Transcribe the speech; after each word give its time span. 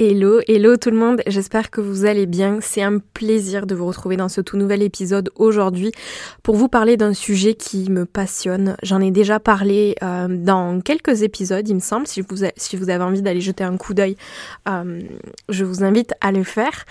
Hello, 0.00 0.38
hello 0.46 0.76
tout 0.76 0.90
le 0.90 0.96
monde, 0.96 1.22
j'espère 1.26 1.72
que 1.72 1.80
vous 1.80 2.04
allez 2.04 2.26
bien. 2.26 2.60
C'est 2.60 2.82
un 2.82 3.00
plaisir 3.00 3.66
de 3.66 3.74
vous 3.74 3.84
retrouver 3.84 4.16
dans 4.16 4.28
ce 4.28 4.40
tout 4.40 4.56
nouvel 4.56 4.80
épisode 4.84 5.32
aujourd'hui 5.34 5.90
pour 6.44 6.54
vous 6.54 6.68
parler 6.68 6.96
d'un 6.96 7.14
sujet 7.14 7.54
qui 7.54 7.90
me 7.90 8.06
passionne. 8.06 8.76
J'en 8.84 9.00
ai 9.00 9.10
déjà 9.10 9.40
parlé 9.40 9.96
euh, 10.04 10.28
dans 10.28 10.80
quelques 10.82 11.22
épisodes, 11.22 11.68
il 11.68 11.74
me 11.74 11.80
semble. 11.80 12.06
Si 12.06 12.20
vous, 12.20 12.44
si 12.56 12.76
vous 12.76 12.90
avez 12.90 13.02
envie 13.02 13.22
d'aller 13.22 13.40
jeter 13.40 13.64
un 13.64 13.76
coup 13.76 13.92
d'œil, 13.92 14.14
euh, 14.68 15.00
je 15.48 15.64
vous 15.64 15.82
invite 15.82 16.14
à 16.20 16.30
le 16.30 16.44
faire. 16.44 16.84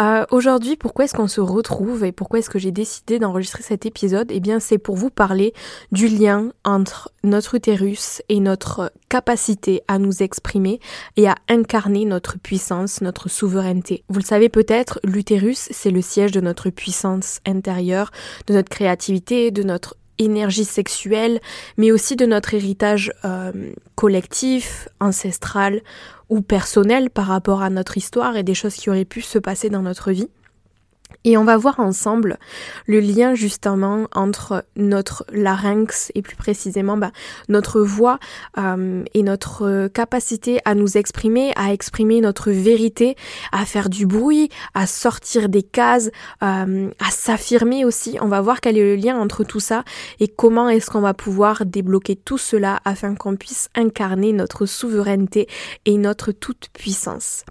Euh, 0.00 0.24
aujourd'hui, 0.32 0.74
pourquoi 0.74 1.04
est-ce 1.04 1.14
qu'on 1.14 1.28
se 1.28 1.40
retrouve 1.40 2.04
et 2.04 2.10
pourquoi 2.10 2.40
est-ce 2.40 2.50
que 2.50 2.58
j'ai 2.58 2.72
décidé 2.72 3.20
d'enregistrer 3.20 3.62
cet 3.62 3.86
épisode? 3.86 4.32
Eh 4.32 4.40
bien, 4.40 4.58
c'est 4.58 4.78
pour 4.78 4.96
vous 4.96 5.10
parler 5.10 5.54
du 5.92 6.08
lien 6.08 6.50
entre 6.64 7.12
notre 7.22 7.54
utérus 7.54 8.20
et 8.28 8.40
notre 8.40 8.90
capacité 9.08 9.82
à 9.86 10.00
nous 10.00 10.24
exprimer 10.24 10.80
et 11.16 11.28
à 11.28 11.36
incarner 11.48 12.04
notre 12.04 12.36
puissance, 12.48 13.02
notre 13.02 13.28
souveraineté. 13.28 14.04
Vous 14.08 14.20
le 14.20 14.24
savez 14.24 14.48
peut-être, 14.48 15.00
l'utérus, 15.04 15.68
c'est 15.70 15.90
le 15.90 16.00
siège 16.00 16.32
de 16.32 16.40
notre 16.40 16.70
puissance 16.70 17.40
intérieure, 17.46 18.10
de 18.46 18.54
notre 18.54 18.70
créativité, 18.70 19.50
de 19.50 19.62
notre 19.62 19.98
énergie 20.18 20.64
sexuelle, 20.64 21.40
mais 21.76 21.92
aussi 21.92 22.16
de 22.16 22.24
notre 22.24 22.54
héritage 22.54 23.12
euh, 23.26 23.52
collectif, 23.96 24.88
ancestral 24.98 25.82
ou 26.30 26.40
personnel 26.40 27.10
par 27.10 27.26
rapport 27.26 27.60
à 27.60 27.68
notre 27.68 27.98
histoire 27.98 28.34
et 28.34 28.44
des 28.44 28.54
choses 28.54 28.76
qui 28.76 28.88
auraient 28.88 29.04
pu 29.04 29.20
se 29.20 29.38
passer 29.38 29.68
dans 29.68 29.82
notre 29.82 30.10
vie. 30.10 30.30
Et 31.24 31.36
on 31.36 31.44
va 31.44 31.56
voir 31.56 31.80
ensemble 31.80 32.38
le 32.86 33.00
lien 33.00 33.34
justement 33.34 34.06
entre 34.14 34.64
notre 34.76 35.24
larynx 35.32 36.12
et 36.14 36.22
plus 36.22 36.36
précisément 36.36 36.96
bah, 36.96 37.10
notre 37.48 37.80
voix 37.80 38.18
euh, 38.56 39.02
et 39.14 39.22
notre 39.22 39.88
capacité 39.88 40.60
à 40.64 40.74
nous 40.74 40.96
exprimer, 40.96 41.52
à 41.56 41.72
exprimer 41.72 42.20
notre 42.20 42.50
vérité, 42.50 43.16
à 43.52 43.64
faire 43.64 43.88
du 43.88 44.06
bruit, 44.06 44.48
à 44.74 44.86
sortir 44.86 45.48
des 45.48 45.62
cases, 45.62 46.10
euh, 46.42 46.88
à 46.98 47.10
s'affirmer 47.10 47.84
aussi. 47.84 48.16
On 48.20 48.28
va 48.28 48.40
voir 48.40 48.60
quel 48.60 48.78
est 48.78 48.96
le 48.96 48.96
lien 48.96 49.18
entre 49.18 49.44
tout 49.44 49.60
ça 49.60 49.84
et 50.20 50.28
comment 50.28 50.68
est-ce 50.68 50.90
qu'on 50.90 51.00
va 51.00 51.14
pouvoir 51.14 51.66
débloquer 51.66 52.16
tout 52.16 52.38
cela 52.38 52.80
afin 52.84 53.14
qu'on 53.14 53.36
puisse 53.36 53.68
incarner 53.74 54.32
notre 54.32 54.66
souveraineté 54.66 55.48
et 55.84 55.96
notre 55.98 56.32
toute 56.32 56.68
puissance. 56.72 57.44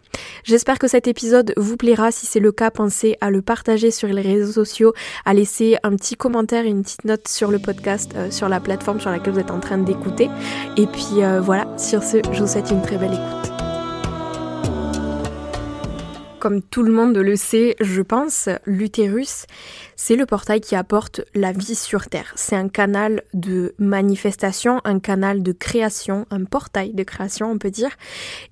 J'espère 0.43 0.79
que 0.79 0.87
cet 0.87 1.07
épisode 1.07 1.53
vous 1.57 1.77
plaira. 1.77 2.11
Si 2.11 2.25
c'est 2.25 2.39
le 2.39 2.51
cas, 2.51 2.71
pensez 2.71 3.17
à 3.21 3.29
le 3.29 3.41
partager 3.47 3.89
sur 3.89 4.09
les 4.09 4.21
réseaux 4.21 4.51
sociaux, 4.51 4.93
à 5.25 5.33
laisser 5.33 5.77
un 5.81 5.95
petit 5.95 6.15
commentaire 6.15 6.65
et 6.65 6.69
une 6.69 6.83
petite 6.83 7.05
note 7.05 7.27
sur 7.27 7.49
le 7.49 7.57
podcast, 7.57 8.11
euh, 8.15 8.29
sur 8.29 8.49
la 8.49 8.59
plateforme 8.59 8.99
sur 8.99 9.09
laquelle 9.09 9.33
vous 9.33 9.39
êtes 9.39 9.51
en 9.51 9.59
train 9.59 9.79
d'écouter. 9.79 10.29
Et 10.75 10.85
puis 10.85 11.23
euh, 11.23 11.41
voilà, 11.41 11.65
sur 11.77 12.03
ce, 12.03 12.17
je 12.31 12.41
vous 12.41 12.47
souhaite 12.47 12.69
une 12.69 12.81
très 12.81 12.97
belle 12.97 13.13
écoute. 13.13 13.51
Comme 16.39 16.61
tout 16.61 16.83
le 16.83 16.91
monde 16.91 17.17
le 17.17 17.35
sait, 17.35 17.75
je 17.79 18.01
pense, 18.01 18.47
l'utérus, 18.65 19.45
c'est 19.95 20.15
le 20.15 20.25
portail 20.25 20.61
qui 20.61 20.75
apporte 20.75 21.21
la 21.33 21.51
vie 21.51 21.75
sur 21.75 22.07
Terre. 22.07 22.33
C'est 22.35 22.55
un 22.55 22.69
canal 22.69 23.23
de 23.33 23.73
manifestation, 23.79 24.81
un 24.83 24.99
canal 24.99 25.41
de 25.41 25.51
création, 25.51 26.27
un 26.29 26.43
portail 26.43 26.93
de 26.93 27.03
création, 27.03 27.49
on 27.49 27.57
peut 27.57 27.71
dire. 27.71 27.89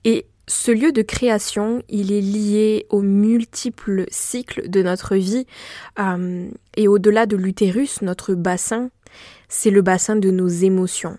Et 0.03 0.25
ce 0.47 0.71
lieu 0.71 0.91
de 0.91 1.01
création, 1.01 1.81
il 1.89 2.11
est 2.11 2.21
lié 2.21 2.85
aux 2.89 3.01
multiples 3.01 4.05
cycles 4.09 4.69
de 4.69 4.83
notre 4.83 5.15
vie 5.15 5.47
euh, 5.99 6.47
et 6.77 6.87
au-delà 6.87 7.25
de 7.25 7.35
l'utérus, 7.35 8.01
notre 8.01 8.35
bassin, 8.35 8.89
c'est 9.49 9.71
le 9.71 9.81
bassin 9.81 10.15
de 10.15 10.29
nos 10.29 10.47
émotions. 10.47 11.17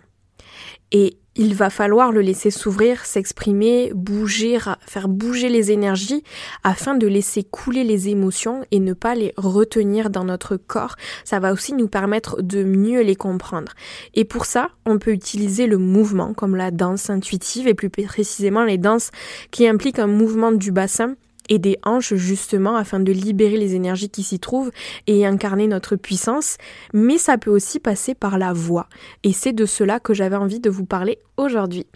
Et 0.92 1.18
il 1.38 1.54
va 1.54 1.68
falloir 1.68 2.12
le 2.12 2.22
laisser 2.22 2.50
s'ouvrir, 2.50 3.04
s'exprimer, 3.04 3.92
bouger, 3.94 4.58
faire 4.86 5.08
bouger 5.08 5.48
les 5.48 5.70
énergies 5.70 6.24
afin 6.64 6.94
de 6.94 7.06
laisser 7.06 7.44
couler 7.44 7.84
les 7.84 8.08
émotions 8.08 8.64
et 8.70 8.80
ne 8.80 8.94
pas 8.94 9.14
les 9.14 9.34
retenir 9.36 10.08
dans 10.08 10.24
notre 10.24 10.56
corps. 10.56 10.96
Ça 11.24 11.38
va 11.38 11.52
aussi 11.52 11.74
nous 11.74 11.88
permettre 11.88 12.40
de 12.40 12.64
mieux 12.64 13.02
les 13.02 13.16
comprendre. 13.16 13.72
Et 14.14 14.24
pour 14.24 14.46
ça, 14.46 14.70
on 14.86 14.98
peut 14.98 15.12
utiliser 15.12 15.66
le 15.66 15.76
mouvement 15.76 16.32
comme 16.32 16.56
la 16.56 16.70
danse 16.70 17.10
intuitive 17.10 17.68
et 17.68 17.74
plus 17.74 17.90
précisément 17.90 18.64
les 18.64 18.78
danses 18.78 19.10
qui 19.50 19.68
impliquent 19.68 19.98
un 19.98 20.06
mouvement 20.06 20.52
du 20.52 20.72
bassin 20.72 21.16
et 21.48 21.58
des 21.58 21.78
hanches 21.84 22.14
justement 22.14 22.76
afin 22.76 23.00
de 23.00 23.12
libérer 23.12 23.56
les 23.56 23.74
énergies 23.74 24.10
qui 24.10 24.22
s'y 24.22 24.38
trouvent 24.38 24.70
et 25.06 25.26
incarner 25.26 25.66
notre 25.66 25.96
puissance, 25.96 26.56
mais 26.92 27.18
ça 27.18 27.38
peut 27.38 27.50
aussi 27.50 27.80
passer 27.80 28.14
par 28.14 28.38
la 28.38 28.52
voix 28.52 28.88
et 29.22 29.32
c'est 29.32 29.52
de 29.52 29.66
cela 29.66 30.00
que 30.00 30.14
j'avais 30.14 30.36
envie 30.36 30.60
de 30.60 30.70
vous 30.70 30.86
parler 30.86 31.18
aujourd'hui. 31.36 31.86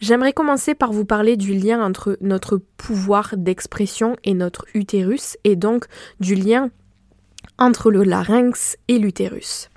J'aimerais 0.00 0.32
commencer 0.32 0.74
par 0.74 0.92
vous 0.92 1.04
parler 1.04 1.36
du 1.36 1.54
lien 1.54 1.84
entre 1.84 2.16
notre 2.20 2.60
pouvoir 2.76 3.34
d'expression 3.36 4.16
et 4.22 4.34
notre 4.34 4.64
utérus 4.74 5.36
et 5.42 5.56
donc 5.56 5.86
du 6.20 6.36
lien 6.36 6.70
entre 7.58 7.90
le 7.90 8.04
larynx 8.04 8.76
et 8.86 8.98
l'utérus. 8.98 9.68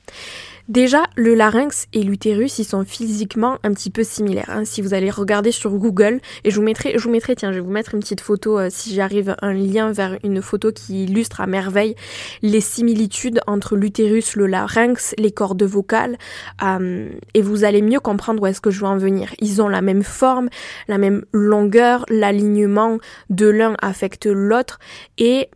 Déjà, 0.72 1.04
le 1.18 1.36
larynx 1.36 1.90
et 1.92 2.02
l'utérus, 2.02 2.58
ils 2.58 2.64
sont 2.64 2.86
physiquement 2.86 3.58
un 3.64 3.74
petit 3.74 3.90
peu 3.90 4.06
similaires. 4.06 4.50
Hein. 4.50 4.64
Si 4.64 4.82
vous 4.82 4.94
allez 4.94 5.10
regarder 5.10 5.52
sur 5.52 5.70
Google, 5.72 6.22
et 6.46 6.50
je 6.50 6.56
vous 6.56 6.62
mettrai, 6.62 6.94
je 6.98 7.04
vous 7.04 7.10
mettrai, 7.10 7.36
tiens, 7.36 7.52
je 7.52 7.58
vais 7.58 7.66
vous 7.66 7.74
mettre 7.74 7.94
une 7.94 8.00
petite 8.00 8.22
photo, 8.22 8.58
euh, 8.58 8.70
si 8.70 8.96
j'arrive, 8.96 9.36
un 9.42 9.52
lien 9.52 9.92
vers 9.92 10.18
une 10.24 10.42
photo 10.42 10.72
qui 10.72 11.04
illustre 11.04 11.42
à 11.42 11.46
merveille 11.46 11.96
les 12.42 12.62
similitudes 12.62 13.42
entre 13.48 13.76
l'utérus, 13.76 14.38
le 14.38 14.48
larynx, 14.48 15.14
les 15.18 15.32
cordes 15.32 15.62
vocales, 15.62 16.18
euh, 16.64 17.10
et 17.34 17.42
vous 17.42 17.66
allez 17.66 17.82
mieux 17.82 18.00
comprendre 18.00 18.42
où 18.42 18.46
est-ce 18.46 18.62
que 18.62 18.72
je 18.72 18.80
veux 18.80 18.88
en 18.88 18.98
venir. 18.98 19.36
Ils 19.42 19.62
ont 19.62 19.68
la 19.68 19.82
même 19.82 20.04
forme, 20.04 20.48
la 20.88 20.98
même 20.98 21.26
longueur, 21.34 22.06
l'alignement 22.08 22.98
de 23.30 23.48
l'un 23.48 23.76
affecte 23.82 24.26
l'autre, 24.26 24.80
et 25.18 25.50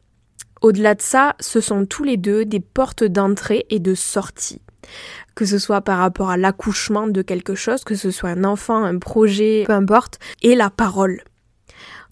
au-delà 0.61 0.95
de 0.95 1.01
ça, 1.01 1.35
ce 1.39 1.61
sont 1.61 1.85
tous 1.85 2.03
les 2.03 2.17
deux 2.17 2.45
des 2.45 2.59
portes 2.59 3.03
d'entrée 3.03 3.65
et 3.69 3.79
de 3.79 3.95
sortie 3.95 4.61
que 5.35 5.45
ce 5.45 5.59
soit 5.59 5.81
par 5.81 5.99
rapport 5.99 6.29
à 6.29 6.37
l'accouchement 6.37 7.07
de 7.07 7.21
quelque 7.21 7.55
chose, 7.55 7.83
que 7.83 7.95
ce 7.95 8.11
soit 8.11 8.29
un 8.29 8.43
enfant, 8.43 8.83
un 8.83 8.97
projet, 8.97 9.63
peu 9.67 9.73
importe, 9.73 10.19
et 10.41 10.55
la 10.55 10.69
parole. 10.69 11.21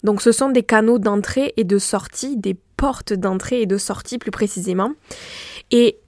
Donc 0.02 0.20
ce 0.20 0.32
sont 0.32 0.50
des 0.50 0.62
canaux 0.62 0.98
d'entrée 0.98 1.54
et 1.56 1.64
de 1.64 1.78
sortie, 1.78 2.36
des 2.36 2.56
portes 2.76 3.14
d'entrée 3.14 3.62
et 3.62 3.66
de 3.66 3.78
sortie 3.78 4.18
plus 4.18 4.30
précisément. 4.30 4.92
Et 5.70 5.98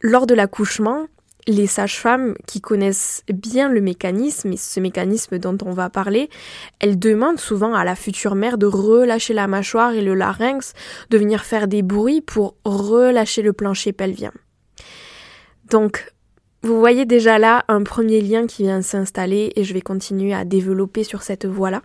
lors 0.00 0.26
de 0.26 0.34
l'accouchement, 0.34 1.06
les 1.46 1.66
sages-femmes 1.66 2.34
qui 2.46 2.60
connaissent 2.60 3.22
bien 3.32 3.68
le 3.68 3.80
mécanisme, 3.80 4.52
et 4.52 4.56
ce 4.56 4.80
mécanisme 4.80 5.38
dont 5.38 5.56
on 5.64 5.72
va 5.72 5.90
parler, 5.90 6.28
elles 6.80 6.98
demandent 6.98 7.40
souvent 7.40 7.74
à 7.74 7.84
la 7.84 7.94
future 7.94 8.34
mère 8.34 8.58
de 8.58 8.66
relâcher 8.66 9.34
la 9.34 9.46
mâchoire 9.46 9.92
et 9.92 10.02
le 10.02 10.14
larynx, 10.14 10.72
de 11.10 11.18
venir 11.18 11.44
faire 11.44 11.68
des 11.68 11.82
bruits 11.82 12.20
pour 12.20 12.56
relâcher 12.64 13.42
le 13.42 13.52
plancher 13.52 13.92
pelvien. 13.92 14.32
Donc, 15.70 16.12
vous 16.62 16.80
voyez 16.80 17.04
déjà 17.04 17.38
là 17.38 17.64
un 17.68 17.82
premier 17.84 18.20
lien 18.20 18.46
qui 18.46 18.64
vient 18.64 18.82
s'installer 18.82 19.52
et 19.54 19.62
je 19.62 19.72
vais 19.72 19.80
continuer 19.80 20.34
à 20.34 20.44
développer 20.44 21.04
sur 21.04 21.22
cette 21.22 21.46
voie-là. 21.46 21.82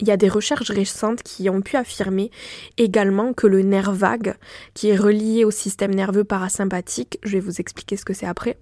Il 0.00 0.08
y 0.08 0.10
a 0.10 0.16
des 0.16 0.28
recherches 0.28 0.70
récentes 0.70 1.22
qui 1.22 1.48
ont 1.50 1.60
pu 1.60 1.76
affirmer 1.76 2.30
également 2.78 3.34
que 3.34 3.46
le 3.46 3.62
nerf 3.62 3.92
vague, 3.92 4.34
qui 4.72 4.88
est 4.88 4.96
relié 4.96 5.44
au 5.44 5.50
système 5.50 5.94
nerveux 5.94 6.24
parasympathique, 6.24 7.18
je 7.22 7.32
vais 7.32 7.40
vous 7.40 7.60
expliquer 7.60 7.96
ce 7.96 8.06
que 8.06 8.14
c'est 8.14 8.26
après, 8.26 8.58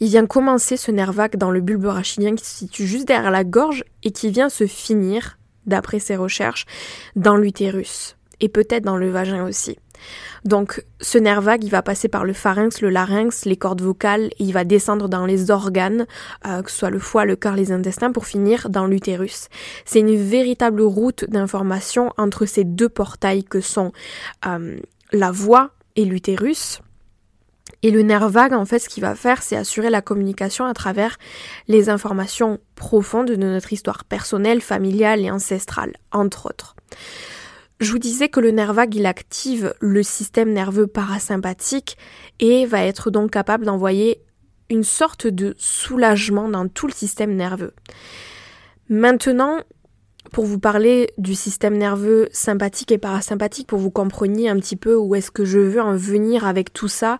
il 0.00 0.08
vient 0.08 0.26
commencer 0.26 0.76
ce 0.76 0.90
nerf 0.90 1.12
vague 1.12 1.36
dans 1.36 1.50
le 1.50 1.60
bulbe 1.60 1.86
rachidien 1.86 2.34
qui 2.34 2.44
se 2.44 2.56
situe 2.56 2.86
juste 2.86 3.08
derrière 3.08 3.30
la 3.30 3.44
gorge 3.44 3.84
et 4.02 4.10
qui 4.10 4.30
vient 4.30 4.48
se 4.48 4.66
finir, 4.66 5.38
d'après 5.66 5.98
ces 5.98 6.16
recherches, 6.16 6.66
dans 7.16 7.36
l'utérus 7.36 8.16
et 8.40 8.48
peut-être 8.48 8.84
dans 8.84 8.96
le 8.96 9.10
vagin 9.10 9.46
aussi. 9.46 9.78
Donc 10.44 10.84
ce 11.00 11.18
nerf 11.18 11.40
vague, 11.40 11.64
il 11.64 11.70
va 11.70 11.82
passer 11.82 12.08
par 12.08 12.24
le 12.24 12.32
pharynx, 12.32 12.80
le 12.80 12.90
larynx, 12.90 13.46
les 13.46 13.56
cordes 13.56 13.80
vocales, 13.80 14.26
et 14.38 14.44
il 14.44 14.52
va 14.52 14.64
descendre 14.64 15.08
dans 15.08 15.26
les 15.26 15.50
organes, 15.50 16.06
euh, 16.46 16.62
que 16.62 16.70
ce 16.70 16.78
soit 16.78 16.90
le 16.90 16.98
foie, 16.98 17.24
le 17.24 17.36
cœur, 17.36 17.56
les 17.56 17.72
intestins, 17.72 18.12
pour 18.12 18.26
finir 18.26 18.68
dans 18.68 18.86
l'utérus. 18.86 19.48
C'est 19.84 20.00
une 20.00 20.16
véritable 20.16 20.82
route 20.82 21.24
d'information 21.28 22.12
entre 22.18 22.46
ces 22.46 22.64
deux 22.64 22.88
portails 22.88 23.44
que 23.44 23.60
sont 23.60 23.92
euh, 24.46 24.76
la 25.12 25.30
voix 25.30 25.70
et 25.96 26.04
l'utérus. 26.04 26.80
Et 27.86 27.92
le 27.92 28.02
nerf 28.02 28.28
vague, 28.28 28.52
en 28.52 28.64
fait, 28.64 28.80
ce 28.80 28.88
qu'il 28.88 29.04
va 29.04 29.14
faire, 29.14 29.44
c'est 29.44 29.54
assurer 29.54 29.90
la 29.90 30.02
communication 30.02 30.64
à 30.64 30.74
travers 30.74 31.18
les 31.68 31.88
informations 31.88 32.58
profondes 32.74 33.28
de 33.28 33.36
notre 33.36 33.72
histoire 33.72 34.04
personnelle, 34.04 34.60
familiale 34.60 35.20
et 35.20 35.30
ancestrale, 35.30 35.92
entre 36.10 36.46
autres. 36.46 36.74
Je 37.78 37.92
vous 37.92 38.00
disais 38.00 38.28
que 38.28 38.40
le 38.40 38.50
nerf 38.50 38.72
vague, 38.72 38.96
il 38.96 39.06
active 39.06 39.72
le 39.78 40.02
système 40.02 40.52
nerveux 40.52 40.88
parasympathique 40.88 41.96
et 42.40 42.66
va 42.66 42.82
être 42.82 43.12
donc 43.12 43.30
capable 43.30 43.64
d'envoyer 43.64 44.20
une 44.68 44.82
sorte 44.82 45.28
de 45.28 45.54
soulagement 45.56 46.48
dans 46.48 46.66
tout 46.66 46.88
le 46.88 46.92
système 46.92 47.36
nerveux. 47.36 47.72
Maintenant, 48.88 49.60
pour 50.32 50.44
vous 50.44 50.58
parler 50.58 51.10
du 51.18 51.34
système 51.34 51.76
nerveux 51.76 52.28
sympathique 52.32 52.92
et 52.92 52.98
parasympathique, 52.98 53.66
pour 53.66 53.78
vous 53.78 53.90
compreniez 53.90 54.48
un 54.48 54.56
petit 54.56 54.76
peu 54.76 54.94
où 54.94 55.14
est-ce 55.14 55.30
que 55.30 55.44
je 55.44 55.58
veux 55.58 55.80
en 55.80 55.96
venir 55.96 56.46
avec 56.46 56.72
tout 56.72 56.88
ça, 56.88 57.18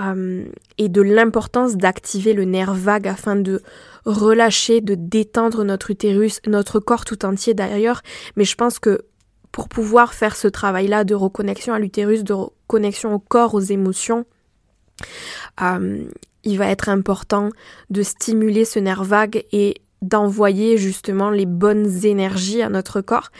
euh, 0.00 0.44
et 0.78 0.88
de 0.88 1.02
l'importance 1.02 1.76
d'activer 1.76 2.32
le 2.32 2.44
nerf 2.44 2.74
vague 2.74 3.08
afin 3.08 3.36
de 3.36 3.62
relâcher, 4.04 4.80
de 4.80 4.94
détendre 4.94 5.64
notre 5.64 5.90
utérus, 5.90 6.40
notre 6.46 6.80
corps 6.80 7.04
tout 7.04 7.24
entier 7.24 7.54
d'ailleurs, 7.54 8.02
mais 8.36 8.44
je 8.44 8.56
pense 8.56 8.78
que 8.78 9.02
pour 9.50 9.68
pouvoir 9.68 10.14
faire 10.14 10.34
ce 10.34 10.48
travail-là 10.48 11.04
de 11.04 11.14
reconnexion 11.14 11.74
à 11.74 11.78
l'utérus, 11.78 12.24
de 12.24 12.32
reconnexion 12.32 13.14
au 13.14 13.18
corps, 13.18 13.54
aux 13.54 13.60
émotions, 13.60 14.24
euh, 15.60 16.04
il 16.44 16.58
va 16.58 16.68
être 16.68 16.88
important 16.88 17.50
de 17.90 18.02
stimuler 18.02 18.64
ce 18.64 18.78
nerf 18.78 19.04
vague 19.04 19.44
et 19.52 19.81
d'envoyer 20.02 20.76
justement 20.76 21.30
les 21.30 21.46
bonnes 21.46 22.04
énergies 22.04 22.62
à 22.62 22.68
notre 22.68 23.00
corps 23.00 23.30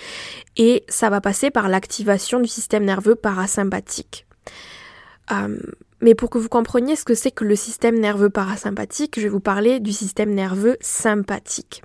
et 0.56 0.84
ça 0.88 1.10
va 1.10 1.20
passer 1.20 1.50
par 1.50 1.68
l'activation 1.68 2.40
du 2.40 2.48
système 2.48 2.84
nerveux 2.84 3.14
parasympathique. 3.14 4.26
Euh, 5.30 5.58
mais 6.00 6.14
pour 6.14 6.30
que 6.30 6.38
vous 6.38 6.48
compreniez 6.48 6.96
ce 6.96 7.04
que 7.04 7.14
c'est 7.14 7.30
que 7.30 7.44
le 7.44 7.56
système 7.56 7.98
nerveux 7.98 8.30
parasympathique, 8.30 9.14
je 9.16 9.22
vais 9.22 9.28
vous 9.28 9.40
parler 9.40 9.78
du 9.78 9.92
système 9.92 10.34
nerveux 10.34 10.76
sympathique. 10.80 11.82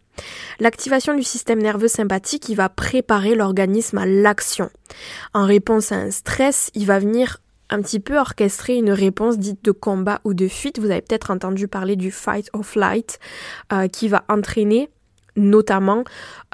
L'activation 0.60 1.14
du 1.16 1.22
système 1.22 1.62
nerveux 1.62 1.88
sympathique, 1.88 2.50
il 2.50 2.56
va 2.56 2.70
préparer 2.70 3.36
l'organisme 3.36 4.00
à 4.00 4.08
l'action. 4.08 4.72
En 5.36 5.46
réponse 5.46 5.92
à 5.92 5.98
un 5.98 6.12
stress, 6.12 6.72
il 6.74 6.88
va 6.88 6.98
venir 6.98 7.38
un 7.70 7.82
petit 7.82 8.00
peu 8.00 8.18
orchestrer 8.18 8.76
une 8.76 8.92
réponse 8.92 9.38
dite 9.38 9.64
de 9.64 9.72
combat 9.72 10.22
ou 10.24 10.34
de 10.34 10.48
fuite. 10.48 10.80
Vous 10.80 10.90
avez 10.90 11.02
peut-être 11.02 11.32
entendu 11.32 11.68
parler 11.68 11.96
du 11.96 12.12
fight 12.12 12.50
or 12.54 12.66
flight 12.66 13.20
euh, 13.74 13.88
qui 13.88 14.08
va 14.08 14.24
entraîner 14.30 14.90
notamment 15.36 16.04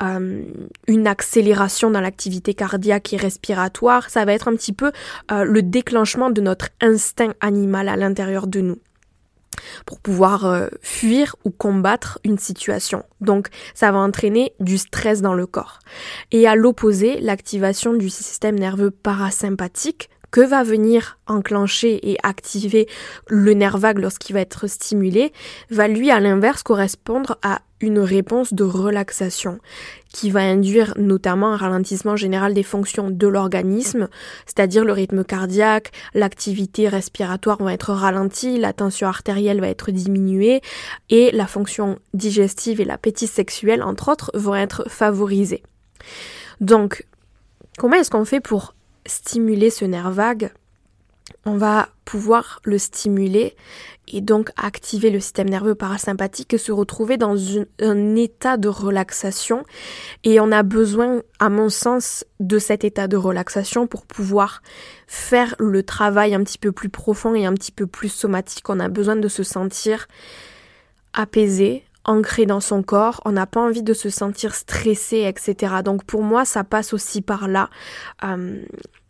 euh, 0.02 0.44
une 0.88 1.08
accélération 1.08 1.90
dans 1.90 2.02
l'activité 2.02 2.54
cardiaque 2.54 3.14
et 3.14 3.18
respiratoire. 3.18 4.10
Ça 4.10 4.26
va 4.26 4.34
être 4.34 4.50
un 4.50 4.56
petit 4.56 4.74
peu 4.74 4.92
euh, 5.32 5.46
le 5.46 5.62
déclenchement 5.62 6.30
de 6.30 6.42
notre 6.42 6.70
instinct 6.82 7.34
animal 7.40 7.88
à 7.88 7.96
l'intérieur 7.96 8.48
de 8.48 8.62
nous 8.62 8.80
pour 9.86 10.00
pouvoir 10.00 10.68
fuir 10.82 11.36
ou 11.46 11.52
combattre 11.52 12.20
une 12.24 12.40
situation. 12.40 13.04
Donc 13.22 13.50
ça 13.76 13.92
va 13.92 14.00
entraîner 14.00 14.54
du 14.60 14.80
stress 14.80 15.22
dans 15.22 15.36
le 15.36 15.46
corps. 15.46 15.80
Et 16.32 16.48
à 16.48 16.56
l'opposé, 16.56 17.22
l'activation 17.22 17.94
du 17.94 18.10
système 18.10 18.58
nerveux 18.58 18.90
parasympathique 18.90 20.10
que 20.34 20.42
va 20.42 20.64
venir 20.64 21.20
enclencher 21.28 22.10
et 22.10 22.18
activer 22.24 22.88
le 23.28 23.54
nerf 23.54 23.78
vague 23.78 24.00
lorsqu'il 24.00 24.34
va 24.34 24.42
être 24.42 24.66
stimulé, 24.66 25.32
va 25.70 25.88
lui 25.88 26.10
à 26.10 26.20
l'inverse 26.20 26.64
correspondre 26.64 27.38
à 27.44 27.62
une 27.82 28.00
réponse 28.00 28.52
de 28.52 28.64
relaxation 28.64 29.60
qui 30.12 30.32
va 30.32 30.40
induire 30.40 30.96
notamment 30.98 31.54
un 31.54 31.58
ralentissement 31.58 32.16
général 32.16 32.56
des 32.56 32.64
fonctions 32.64 33.12
de 33.12 33.28
l'organisme, 33.28 34.10
c'est-à-dire 34.48 34.84
le 34.84 34.94
rythme 34.94 35.24
cardiaque, 35.24 35.92
l'activité 36.16 36.90
respiratoire 36.90 37.62
va 37.62 37.72
être 37.72 37.94
ralentie, 37.94 38.58
la 38.58 38.74
tension 38.74 39.08
artérielle 39.08 39.62
va 39.62 39.68
être 39.68 39.92
diminuée 39.92 40.62
et 41.12 41.30
la 41.32 41.46
fonction 41.46 42.00
digestive 42.16 42.82
et 42.82 42.86
l'appétit 42.86 43.28
sexuel, 43.28 43.84
entre 43.84 44.10
autres, 44.12 44.32
vont 44.34 44.56
être 44.56 44.90
favorisés. 44.90 45.62
Donc, 46.60 47.06
comment 47.78 47.98
est-ce 47.98 48.10
qu'on 48.10 48.26
fait 48.26 48.42
pour 48.42 48.74
stimuler 49.06 49.70
ce 49.70 49.86
nerf 49.86 50.12
vague, 50.12 50.52
on 51.46 51.58
va 51.58 51.90
pouvoir 52.06 52.60
le 52.64 52.78
stimuler 52.78 53.56
et 54.08 54.22
donc 54.22 54.52
activer 54.56 55.10
le 55.10 55.20
système 55.20 55.50
nerveux 55.50 55.76
parasympathique 55.76 56.54
et 56.54 56.58
se 56.58 56.72
retrouver 56.72 57.18
dans 57.18 57.38
un 57.80 58.16
état 58.16 58.58
de 58.58 58.68
relaxation. 58.68 59.66
Et 60.24 60.40
on 60.40 60.52
a 60.52 60.64
besoin, 60.64 61.22
à 61.40 61.50
mon 61.50 61.70
sens, 61.70 62.26
de 62.40 62.60
cet 62.60 62.84
état 62.84 63.08
de 63.08 63.18
relaxation 63.18 63.88
pour 63.88 64.06
pouvoir 64.06 64.62
faire 65.08 65.56
le 65.60 65.84
travail 65.84 66.34
un 66.34 66.44
petit 66.44 66.58
peu 66.58 66.72
plus 66.72 66.90
profond 66.90 67.36
et 67.36 67.46
un 67.46 67.54
petit 67.54 67.72
peu 67.72 67.88
plus 67.88 68.10
somatique. 68.10 68.70
On 68.70 68.80
a 68.80 68.90
besoin 68.90 69.16
de 69.16 69.28
se 69.28 69.44
sentir 69.44 70.08
apaisé, 71.14 71.84
ancré 72.06 72.46
dans 72.46 72.60
son 72.60 72.84
corps, 72.84 73.22
on 73.26 73.32
n'a 73.32 73.46
pas 73.46 73.62
envie 73.62 73.84
de 73.84 73.94
se 73.94 74.10
sentir 74.10 74.56
stressé, 74.56 75.22
etc. 75.28 75.76
Donc 75.84 76.04
pour 76.04 76.24
moi, 76.24 76.46
ça 76.46 76.64
passe 76.64 76.94
aussi 76.94 77.22
par 77.22 77.48
là. 77.48 77.70
Euh, 78.24 78.64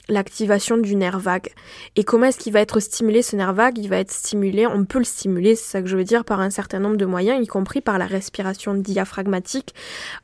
l'activation 0.10 0.78
du 0.78 0.96
nerf 0.96 1.20
vague. 1.20 1.50
Et 1.96 2.04
comment 2.04 2.26
est-ce 2.26 2.38
qu'il 2.38 2.54
va 2.54 2.60
être 2.60 2.80
stimulé 2.80 3.22
ce 3.22 3.36
nerf 3.36 3.54
vague? 3.54 3.78
Il 3.78 3.88
va 3.88 3.98
être 3.98 4.12
stimulé, 4.12 4.68
on 4.68 4.86
peut 4.86 5.00
le 5.00 5.06
stimuler, 5.06 5.56
c'est 5.56 5.72
ça 5.72 5.82
que 5.82 5.88
je 5.88 5.96
veux 5.96 6.04
dire, 6.04 6.26
par 6.26 6.40
un 6.42 6.50
certain 6.50 6.80
nombre 6.80 6.98
de 6.98 7.06
moyens, 7.06 7.44
y 7.44 7.48
compris 7.48 7.82
par 7.82 7.98
la 7.98 8.06
respiration 8.06 8.74
diaphragmatique, 8.74 9.74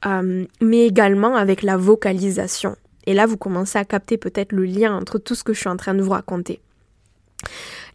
euh, 0.06 0.46
mais 0.62 0.86
également 0.86 1.36
avec 1.36 1.64
la 1.64 1.78
vocalisation. 1.78 2.76
Et 3.06 3.14
là, 3.14 3.26
vous 3.26 3.38
commencez 3.38 3.80
à 3.80 3.86
capter 3.86 4.18
peut-être 4.18 4.52
le 4.52 4.66
lien 4.66 4.96
entre 4.96 5.18
tout 5.18 5.36
ce 5.36 5.44
que 5.44 5.54
je 5.54 5.60
suis 5.60 5.70
en 5.70 5.78
train 5.78 5.94
de 5.94 6.02
vous 6.02 6.12
raconter. 6.12 6.60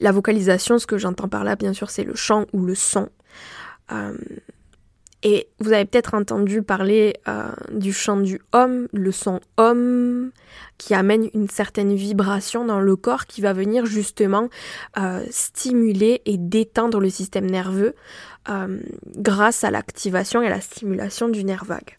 La 0.01 0.11
vocalisation, 0.11 0.79
ce 0.79 0.87
que 0.87 0.99
j'entends 0.99 1.29
par 1.29 1.45
là, 1.45 1.55
bien 1.55 1.75
sûr, 1.75 1.91
c'est 1.91 2.05
le 2.05 2.15
chant 2.15 2.47
ou 2.53 2.65
le 2.65 2.75
son. 2.75 3.11
Euh, 3.93 4.17
et 5.25 5.49
vous 5.59 5.73
avez 5.73 5.87
peut-être 5.87 6.13
entendu 6.13 6.63
parler 6.63 7.15
euh, 7.29 7.49
du 7.73 7.95
chant 7.95 8.19
du 8.19 8.41
homme, 8.53 8.89
le 8.93 9.11
son 9.11 9.41
homme, 9.57 10.31
qui 10.77 10.93
amène 10.93 11.31
une 11.33 11.49
certaine 11.49 11.95
vibration 11.95 12.67
dans 12.67 12.79
le 12.79 12.95
corps 12.95 13.25
qui 13.25 13.41
va 13.41 13.55
venir 13.55 13.87
justement 13.87 14.51
euh, 14.99 15.25
stimuler 15.31 16.21
et 16.27 16.37
détendre 16.37 17.01
le 17.01 17.09
système 17.09 17.47
nerveux 17.47 17.95
euh, 18.51 18.79
grâce 19.17 19.65
à 19.65 19.71
l'activation 19.71 20.43
et 20.43 20.47
à 20.47 20.51
la 20.51 20.61
stimulation 20.61 21.31
du 21.31 21.43
nerf 21.43 21.65
vague. 21.65 21.97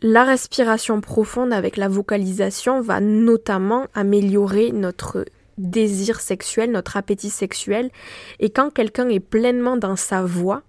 La 0.00 0.24
respiration 0.24 1.02
profonde 1.02 1.52
avec 1.52 1.76
la 1.76 1.88
vocalisation 1.88 2.80
va 2.80 3.00
notamment 3.00 3.88
améliorer 3.94 4.72
notre 4.72 5.26
désir 5.58 6.20
sexuel, 6.20 6.70
notre 6.70 6.96
appétit 6.96 7.30
sexuel. 7.30 7.90
Et 8.38 8.48
quand 8.48 8.70
quelqu'un 8.72 9.08
est 9.08 9.20
pleinement 9.20 9.76
dans 9.76 9.96
sa 9.96 10.22
voix, 10.22 10.62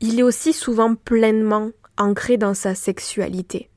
il 0.00 0.18
est 0.18 0.22
aussi 0.22 0.52
souvent 0.52 0.94
pleinement 0.94 1.70
ancré 1.96 2.36
dans 2.36 2.54
sa 2.54 2.74
sexualité. 2.74 3.70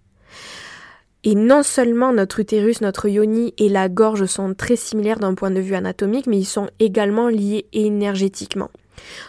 Et 1.23 1.35
non 1.35 1.63
seulement 1.63 2.13
notre 2.13 2.39
utérus, 2.39 2.81
notre 2.81 3.09
yoni 3.09 3.53
et 3.57 3.69
la 3.69 3.89
gorge 3.89 4.25
sont 4.25 4.53
très 4.53 4.75
similaires 4.75 5.19
d'un 5.19 5.33
point 5.33 5.51
de 5.51 5.59
vue 5.59 5.75
anatomique, 5.75 6.27
mais 6.27 6.37
ils 6.37 6.45
sont 6.45 6.69
également 6.79 7.27
liés 7.27 7.67
énergétiquement. 7.73 8.69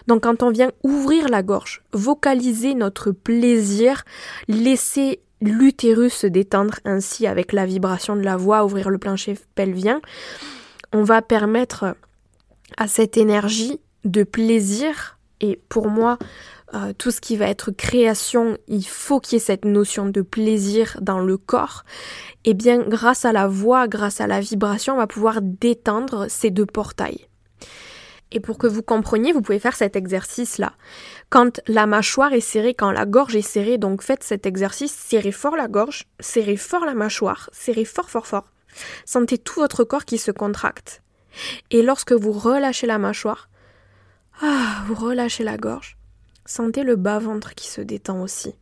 Donc 0.07 0.23
quand 0.23 0.43
on 0.43 0.51
vient 0.51 0.71
ouvrir 0.83 1.29
la 1.29 1.43
gorge, 1.43 1.83
vocaliser 1.93 2.75
notre 2.75 3.11
plaisir, 3.11 4.05
laisser 4.49 5.21
l'utérus 5.41 6.15
se 6.15 6.27
détendre 6.27 6.79
ainsi 6.85 7.27
avec 7.27 7.53
la 7.53 7.67
vibration 7.67 8.17
de 8.17 8.23
la 8.23 8.37
voix, 8.37 8.65
ouvrir 8.65 8.91
le 8.91 8.99
plancher 8.99 9.39
pelvien, 9.55 10.01
on 10.93 11.03
va 11.03 11.23
permettre 11.23 11.97
à 12.77 12.89
cette 12.89 13.17
énergie 13.17 13.81
de 14.05 14.23
plaisir 14.23 15.18
et 15.41 15.61
pour 15.69 15.89
moi, 15.89 16.19
euh, 16.75 16.93
tout 16.97 17.11
ce 17.11 17.21
qui 17.21 17.37
va 17.37 17.47
être 17.47 17.71
création, 17.71 18.59
il 18.67 18.87
faut 18.87 19.21
qu'il 19.21 19.35
y 19.35 19.37
ait 19.37 19.45
cette 19.45 19.65
notion 19.65 20.07
de 20.07 20.21
plaisir 20.21 20.99
dans 21.01 21.21
le 21.21 21.37
corps. 21.37 21.85
Et 22.45 22.51
eh 22.51 22.55
bien, 22.55 22.79
grâce 22.81 23.25
à 23.25 23.33
la 23.33 23.47
voix, 23.47 23.89
grâce 23.89 24.21
à 24.21 24.27
la 24.27 24.41
vibration, 24.41 24.95
on 24.95 24.99
va 24.99 25.07
pouvoir 25.07 25.41
détendre 25.43 26.27
ces 26.29 26.51
deux 26.51 26.67
portails. 26.67 27.27
Et 28.31 28.41
pour 28.41 28.59
que 28.59 28.67
vous 28.67 28.83
compreniez, 28.83 29.33
vous 29.33 29.41
pouvez 29.41 29.59
faire 29.59 29.77
cet 29.77 29.97
exercice-là. 29.97 30.75
Quand 31.31 31.61
la 31.67 31.87
mâchoire 31.87 32.35
est 32.35 32.41
serrée, 32.41 32.75
quand 32.75 32.91
la 32.91 33.07
gorge 33.07 33.37
est 33.37 33.43
serrée, 33.43 33.79
donc 33.79 34.03
faites 34.03 34.23
cet 34.23 34.45
exercice, 34.45 34.93
serrez 34.93 35.33
fort 35.33 35.57
la 35.57 35.69
gorge, 35.69 36.05
serrez 36.21 36.57
fort 36.57 36.85
la 36.85 36.95
mâchoire, 36.95 37.49
serrez 37.53 37.87
fort, 37.87 38.11
fort, 38.11 38.27
fort. 38.27 38.51
Sentez 39.07 39.39
tout 39.39 39.61
votre 39.61 39.85
corps 39.85 40.05
qui 40.05 40.19
se 40.19 40.31
contracte. 40.31 41.03
Et 41.71 41.83
lorsque 41.83 42.13
vous 42.13 42.33
relâchez 42.33 42.87
la 42.87 42.99
mâchoire, 42.99 43.48
ah, 44.41 44.83
vous 44.87 44.95
relâchez 44.95 45.45
la 45.45 45.57
gorge. 45.57 45.97
Sentez 46.45 46.85
le 46.85 46.97
bas-ventre 46.97 47.55
qui 47.55 47.69
se 47.69 47.81
détend 47.81 48.23
aussi. 48.23 48.55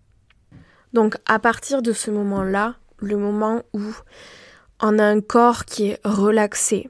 Donc 0.93 1.17
à 1.27 1.39
partir 1.39 1.83
de 1.83 1.93
ce 1.93 2.11
moment-là, 2.11 2.77
le 2.99 3.17
moment 3.17 3.63
où 3.75 3.83
on 4.81 4.99
a 4.99 5.05
un 5.05 5.21
corps 5.21 5.65
qui 5.65 5.89
est 5.89 6.01
relaxé, 6.05 6.89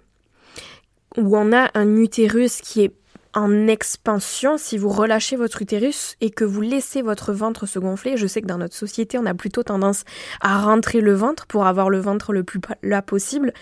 où 1.16 1.37
on 1.37 1.52
a 1.52 1.71
un 1.75 1.97
utérus 1.97 2.61
qui 2.61 2.83
est 2.83 2.95
en 3.37 3.66
expansion 3.66 4.57
si 4.57 4.78
vous 4.78 4.88
relâchez 4.88 5.37
votre 5.37 5.61
utérus 5.61 6.16
et 6.23 6.31
que 6.31 6.45
vous 6.45 6.62
laissez 6.62 7.02
votre 7.02 7.35
ventre 7.35 7.66
se 7.66 7.78
gonfler. 7.78 8.16
Je 8.16 8.26
sais 8.26 8.40
que 8.40 8.47
dans 8.47 8.57
notre 8.57 8.75
société, 8.75 9.19
on 9.19 9.26
a 9.26 9.35
plutôt 9.35 9.62
tendance 9.62 10.05
à 10.40 10.59
rentrer 10.59 11.02
le 11.02 11.12
ventre 11.12 11.47
pour 11.47 11.66
avoir 11.66 11.90
le 11.90 12.00
ventre 12.00 12.33
le 12.33 12.45
plus 12.45 12.61
plat 12.61 13.02
possible. 13.02 13.52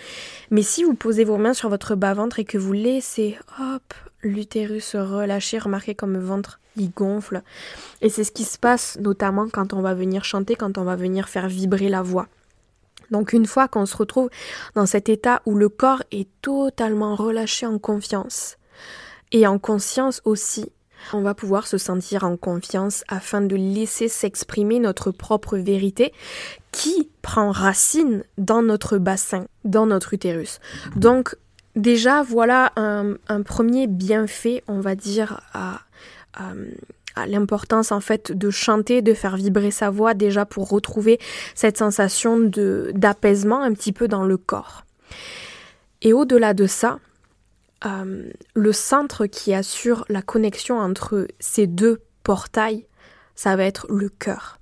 Mais 0.49 0.61
si 0.61 0.85
vous 0.85 0.93
posez 0.93 1.25
vos 1.25 1.37
mains 1.37 1.53
sur 1.53 1.67
votre 1.67 1.95
bas-ventre 1.95 2.39
et 2.39 2.45
que 2.45 2.57
vous 2.57 2.71
laissez, 2.71 3.37
hop, 3.59 3.93
l'utérus 4.25 4.83
se 4.83 4.97
relâcher, 4.97 5.59
remarquez 5.59 5.95
comme 5.95 6.13
le 6.13 6.19
ventre 6.19 6.59
il 6.75 6.91
gonfle. 6.91 7.41
Et 8.01 8.09
c'est 8.09 8.23
ce 8.23 8.31
qui 8.31 8.43
se 8.43 8.57
passe 8.57 8.97
notamment 8.99 9.47
quand 9.47 9.73
on 9.73 9.81
va 9.81 9.93
venir 9.93 10.25
chanter, 10.25 10.55
quand 10.55 10.77
on 10.77 10.83
va 10.83 10.95
venir 10.95 11.29
faire 11.29 11.47
vibrer 11.47 11.87
la 11.87 12.01
voix. 12.01 12.27
Donc 13.11 13.33
une 13.33 13.45
fois 13.45 13.67
qu'on 13.67 13.85
se 13.85 13.95
retrouve 13.95 14.29
dans 14.73 14.85
cet 14.85 15.09
état 15.09 15.41
où 15.45 15.55
le 15.55 15.69
corps 15.69 16.03
est 16.11 16.27
totalement 16.41 17.15
relâché 17.15 17.65
en 17.65 17.77
confiance, 17.77 18.57
et 19.31 19.47
en 19.47 19.59
conscience 19.59 20.21
aussi, 20.25 20.71
on 21.13 21.21
va 21.21 21.33
pouvoir 21.33 21.67
se 21.67 21.77
sentir 21.77 22.23
en 22.23 22.37
confiance 22.37 23.03
afin 23.07 23.41
de 23.41 23.55
laisser 23.55 24.07
s'exprimer 24.07 24.79
notre 24.79 25.11
propre 25.11 25.57
vérité 25.57 26.13
qui 26.71 27.09
prend 27.21 27.51
racine 27.51 28.23
dans 28.37 28.61
notre 28.61 28.97
bassin, 28.97 29.45
dans 29.63 29.85
notre 29.85 30.13
utérus. 30.13 30.59
Donc 30.95 31.35
déjà, 31.75 32.23
voilà 32.23 32.71
un, 32.75 33.41
premier 33.43 33.87
bienfait, 33.87 34.63
on 34.67 34.79
va 34.79 34.95
dire, 34.95 35.41
à, 35.53 35.81
l'importance 37.27 37.93
en 37.93 38.01
fait 38.01 38.33
de 38.33 38.49
chanter, 38.49 39.01
de 39.01 39.13
faire 39.13 39.37
vibrer 39.37 39.71
sa 39.71 39.89
voix 39.89 40.13
déjà 40.13 40.45
pour 40.45 40.69
retrouver 40.69 41.17
cette 41.53 41.77
sensation 41.77 42.39
d'apaisement 42.39 43.61
un 43.61 43.73
petit 43.73 43.93
peu 43.93 44.09
dans 44.09 44.25
le 44.25 44.35
corps. 44.35 44.83
Et 46.01 46.11
au-delà 46.11 46.53
de 46.53 46.67
ça, 46.67 46.99
euh, 47.85 48.29
le 48.53 48.71
centre 48.71 49.27
qui 49.27 49.53
assure 49.53 50.05
la 50.09 50.21
connexion 50.21 50.77
entre 50.77 51.27
ces 51.39 51.67
deux 51.67 52.01
portails, 52.23 52.85
ça 53.35 53.55
va 53.55 53.63
être 53.63 53.85
le 53.89 54.09
cœur. 54.09 54.59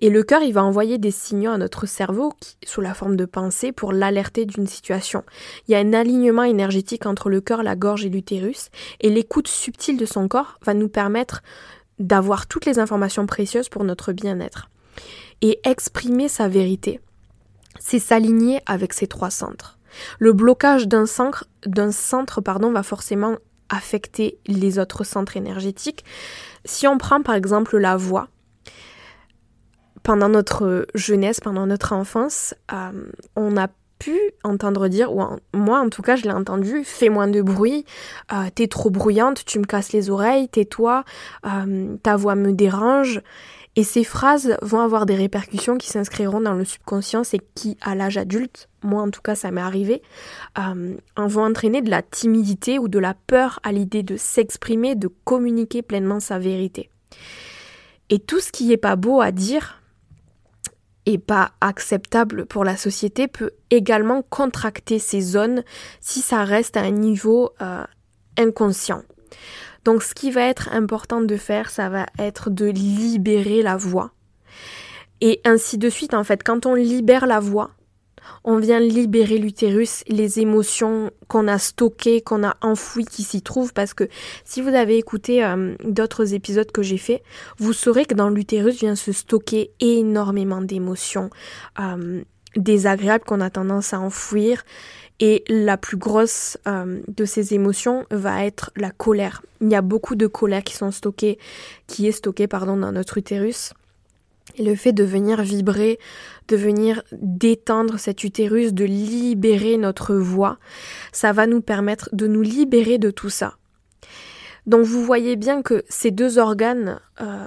Et 0.00 0.08
le 0.08 0.22
cœur, 0.22 0.42
il 0.42 0.52
va 0.52 0.64
envoyer 0.64 0.98
des 0.98 1.10
signaux 1.10 1.52
à 1.52 1.58
notre 1.58 1.86
cerveau 1.86 2.32
sous 2.64 2.80
la 2.80 2.94
forme 2.94 3.16
de 3.16 3.26
pensée 3.26 3.70
pour 3.70 3.92
l'alerter 3.92 4.46
d'une 4.46 4.66
situation. 4.66 5.24
Il 5.68 5.72
y 5.72 5.74
a 5.74 5.78
un 5.78 5.92
alignement 5.92 6.44
énergétique 6.44 7.06
entre 7.06 7.28
le 7.28 7.40
cœur, 7.40 7.62
la 7.62 7.76
gorge 7.76 8.04
et 8.04 8.08
l'utérus, 8.08 8.70
et 9.00 9.10
l'écoute 9.10 9.48
subtile 9.48 9.98
de 9.98 10.06
son 10.06 10.26
corps 10.26 10.58
va 10.62 10.72
nous 10.72 10.88
permettre 10.88 11.42
d'avoir 11.98 12.46
toutes 12.46 12.64
les 12.64 12.78
informations 12.78 13.26
précieuses 13.26 13.68
pour 13.68 13.84
notre 13.84 14.12
bien-être. 14.12 14.70
Et 15.42 15.60
exprimer 15.64 16.28
sa 16.28 16.48
vérité, 16.48 17.00
c'est 17.78 17.98
s'aligner 17.98 18.60
avec 18.66 18.94
ces 18.94 19.06
trois 19.06 19.30
centres. 19.30 19.78
Le 20.18 20.32
blocage 20.32 20.88
d'un 20.88 21.06
centre, 21.06 21.46
d'un 21.66 21.92
centre 21.92 22.40
pardon, 22.40 22.72
va 22.72 22.82
forcément 22.82 23.36
affecter 23.68 24.38
les 24.46 24.78
autres 24.78 25.04
centres 25.04 25.36
énergétiques. 25.36 26.04
Si 26.64 26.86
on 26.86 26.98
prend 26.98 27.22
par 27.22 27.34
exemple 27.34 27.76
la 27.78 27.96
voix, 27.96 28.28
pendant 30.02 30.28
notre 30.28 30.86
jeunesse, 30.94 31.40
pendant 31.40 31.66
notre 31.66 31.92
enfance, 31.92 32.54
euh, 32.72 33.10
on 33.36 33.56
a 33.56 33.68
pu 34.00 34.18
entendre 34.42 34.88
dire, 34.88 35.12
ou 35.12 35.22
moi 35.54 35.78
en 35.78 35.88
tout 35.88 36.02
cas 36.02 36.16
je 36.16 36.24
l'ai 36.24 36.32
entendu, 36.32 36.82
fais 36.84 37.10
moins 37.10 37.28
de 37.28 37.42
bruit, 37.42 37.84
euh, 38.32 38.48
t'es 38.52 38.66
trop 38.66 38.90
bruyante, 38.90 39.44
tu 39.44 39.60
me 39.60 39.64
casses 39.64 39.92
les 39.92 40.10
oreilles, 40.10 40.48
tais-toi, 40.48 41.04
euh, 41.46 41.96
ta 42.02 42.16
voix 42.16 42.34
me 42.34 42.52
dérange. 42.52 43.20
Et 43.76 43.84
ces 43.84 44.02
phrases 44.02 44.56
vont 44.62 44.80
avoir 44.80 45.06
des 45.06 45.14
répercussions 45.14 45.78
qui 45.78 45.88
s'inscriront 45.88 46.40
dans 46.40 46.54
le 46.54 46.64
subconscient 46.64 47.22
et 47.32 47.40
qui, 47.54 47.76
à 47.80 47.94
l'âge 47.94 48.16
adulte, 48.16 48.68
moi 48.82 49.02
en 49.02 49.10
tout 49.10 49.22
cas 49.22 49.36
ça 49.36 49.52
m'est 49.52 49.60
arrivé, 49.60 50.02
euh, 50.58 50.96
vont 51.16 51.44
entraîner 51.44 51.80
de 51.80 51.90
la 51.90 52.02
timidité 52.02 52.80
ou 52.80 52.88
de 52.88 52.98
la 52.98 53.14
peur 53.14 53.60
à 53.62 53.70
l'idée 53.70 54.02
de 54.02 54.16
s'exprimer, 54.16 54.96
de 54.96 55.08
communiquer 55.24 55.82
pleinement 55.82 56.18
sa 56.18 56.38
vérité. 56.38 56.90
Et 58.08 58.18
tout 58.18 58.40
ce 58.40 58.50
qui 58.50 58.66
n'est 58.66 58.76
pas 58.76 58.96
beau 58.96 59.20
à 59.20 59.30
dire 59.30 59.79
et 61.06 61.18
pas 61.18 61.52
acceptable 61.60 62.46
pour 62.46 62.64
la 62.64 62.76
société 62.76 63.28
peut 63.28 63.52
également 63.70 64.22
contracter 64.22 64.98
ces 64.98 65.20
zones 65.20 65.64
si 66.00 66.20
ça 66.20 66.44
reste 66.44 66.76
à 66.76 66.82
un 66.82 66.90
niveau 66.90 67.50
euh, 67.62 67.84
inconscient. 68.36 69.02
Donc 69.84 70.02
ce 70.02 70.14
qui 70.14 70.30
va 70.30 70.42
être 70.42 70.68
important 70.72 71.20
de 71.20 71.36
faire, 71.36 71.70
ça 71.70 71.88
va 71.88 72.06
être 72.18 72.50
de 72.50 72.66
libérer 72.66 73.62
la 73.62 73.76
voix. 73.76 74.12
Et 75.20 75.40
ainsi 75.44 75.78
de 75.78 75.90
suite, 75.90 76.14
en 76.14 76.24
fait, 76.24 76.42
quand 76.42 76.66
on 76.66 76.74
libère 76.74 77.26
la 77.26 77.40
voix, 77.40 77.70
on 78.44 78.58
vient 78.58 78.80
libérer 78.80 79.38
l'utérus, 79.38 80.02
les 80.08 80.40
émotions 80.40 81.10
qu'on 81.28 81.48
a 81.48 81.58
stockées, 81.58 82.20
qu'on 82.20 82.44
a 82.44 82.56
enfouies, 82.62 83.04
qui 83.04 83.22
s'y 83.22 83.42
trouvent, 83.42 83.72
parce 83.72 83.94
que 83.94 84.08
si 84.44 84.60
vous 84.62 84.74
avez 84.74 84.98
écouté 84.98 85.44
euh, 85.44 85.74
d'autres 85.84 86.34
épisodes 86.34 86.70
que 86.70 86.82
j'ai 86.82 86.98
faits, 86.98 87.22
vous 87.58 87.72
saurez 87.72 88.04
que 88.04 88.14
dans 88.14 88.28
l'utérus 88.28 88.80
vient 88.80 88.96
se 88.96 89.12
stocker 89.12 89.70
énormément 89.80 90.60
d'émotions 90.60 91.30
euh, 91.78 92.22
désagréables 92.56 93.24
qu'on 93.24 93.40
a 93.40 93.50
tendance 93.50 93.94
à 93.94 94.00
enfouir. 94.00 94.64
Et 95.22 95.44
la 95.48 95.76
plus 95.76 95.98
grosse 95.98 96.56
euh, 96.66 97.00
de 97.06 97.24
ces 97.26 97.52
émotions 97.52 98.06
va 98.10 98.46
être 98.46 98.70
la 98.74 98.90
colère. 98.90 99.42
Il 99.60 99.68
y 99.68 99.74
a 99.74 99.82
beaucoup 99.82 100.14
de 100.14 100.26
colère 100.26 100.64
qui 100.64 100.74
sont 100.74 100.90
stockées, 100.90 101.38
qui 101.86 102.08
est 102.08 102.12
stockée 102.12 102.46
pardon 102.46 102.78
dans 102.78 102.90
notre 102.90 103.18
utérus. 103.18 103.74
Et 104.60 104.62
le 104.62 104.74
fait 104.74 104.92
de 104.92 105.04
venir 105.04 105.40
vibrer, 105.40 105.98
de 106.48 106.56
venir 106.56 107.02
détendre 107.12 107.98
cet 107.98 108.24
utérus, 108.24 108.74
de 108.74 108.84
libérer 108.84 109.78
notre 109.78 110.14
voix, 110.14 110.58
ça 111.12 111.32
va 111.32 111.46
nous 111.46 111.62
permettre 111.62 112.10
de 112.12 112.26
nous 112.26 112.42
libérer 112.42 112.98
de 112.98 113.10
tout 113.10 113.30
ça. 113.30 113.56
Donc 114.66 114.84
vous 114.84 115.02
voyez 115.02 115.36
bien 115.36 115.62
que 115.62 115.82
ces 115.88 116.10
deux 116.10 116.38
organes, 116.38 117.00
euh, 117.22 117.46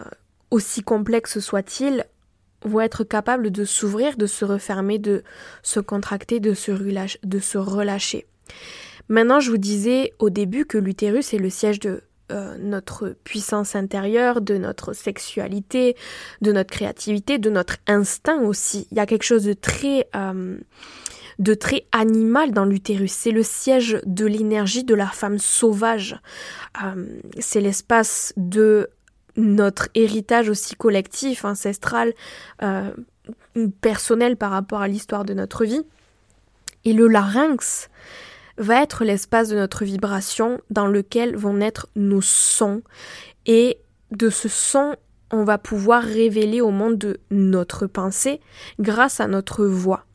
aussi 0.49 0.81
complexes 0.81 1.39
soient-ils, 1.39 2.07
vont 2.65 2.79
être 2.79 3.03
capables 3.03 3.51
de 3.51 3.63
s'ouvrir, 3.63 4.17
de 4.17 4.25
se 4.25 4.43
refermer, 4.43 4.97
de 4.97 5.21
se 5.61 5.79
contracter, 5.79 6.39
de 6.39 6.55
se, 6.55 6.71
relâcher, 6.71 7.19
de 7.23 7.37
se 7.37 7.59
relâcher. 7.59 8.25
Maintenant, 9.07 9.39
je 9.39 9.51
vous 9.51 9.57
disais 9.57 10.13
au 10.17 10.31
début 10.31 10.65
que 10.65 10.79
l'utérus 10.79 11.31
est 11.35 11.37
le 11.37 11.51
siège 11.51 11.79
de 11.79 12.01
euh, 12.31 12.57
notre 12.57 13.09
puissance 13.25 13.75
intérieure, 13.75 14.39
de 14.39 14.57
notre 14.57 14.93
sexualité, 14.93 15.97
de 16.41 16.53
notre 16.53 16.71
créativité, 16.71 17.37
de 17.37 17.49
notre 17.49 17.75
instinct 17.85 18.41
aussi. 18.41 18.87
Il 18.91 18.97
y 18.97 19.01
a 19.01 19.05
quelque 19.05 19.23
chose 19.23 19.43
de 19.43 19.51
très, 19.51 20.07
euh, 20.15 20.57
de 21.39 21.53
très 21.53 21.85
animal 21.91 22.51
dans 22.51 22.63
l'utérus. 22.63 23.11
C'est 23.11 23.31
le 23.31 23.43
siège 23.43 23.99
de 24.05 24.25
l'énergie 24.25 24.85
de 24.85 24.95
la 24.95 25.07
femme 25.07 25.37
sauvage. 25.37 26.17
Euh, 26.81 27.05
c'est 27.39 27.59
l'espace 27.59 28.33
de 28.37 28.89
notre 29.35 29.89
héritage 29.93 30.47
aussi 30.47 30.75
collectif, 30.75 31.43
ancestral, 31.43 32.13
personnel 33.81 34.37
par 34.37 34.51
rapport 34.51 34.81
à 34.81 34.87
l'histoire 34.87 35.25
de 35.25 35.33
notre 35.33 35.65
vie. 35.65 35.81
Et 36.85 36.93
le 36.93 37.07
larynx 37.07 37.89
va 38.57 38.81
être 38.81 39.03
l'espace 39.03 39.49
de 39.49 39.55
notre 39.55 39.83
vibration 39.85 40.61
dans 40.69 40.87
lequel 40.87 41.35
vont 41.35 41.53
naître 41.53 41.87
nos 41.95 42.21
sons. 42.21 42.81
Et 43.45 43.79
de 44.11 44.29
ce 44.29 44.47
son, 44.47 44.95
on 45.31 45.43
va 45.43 45.57
pouvoir 45.57 46.03
révéler 46.03 46.61
au 46.61 46.69
monde 46.69 46.97
de 46.97 47.19
notre 47.31 47.87
pensée 47.87 48.39
grâce 48.79 49.19
à 49.19 49.27
notre 49.27 49.65
voix. 49.65 50.05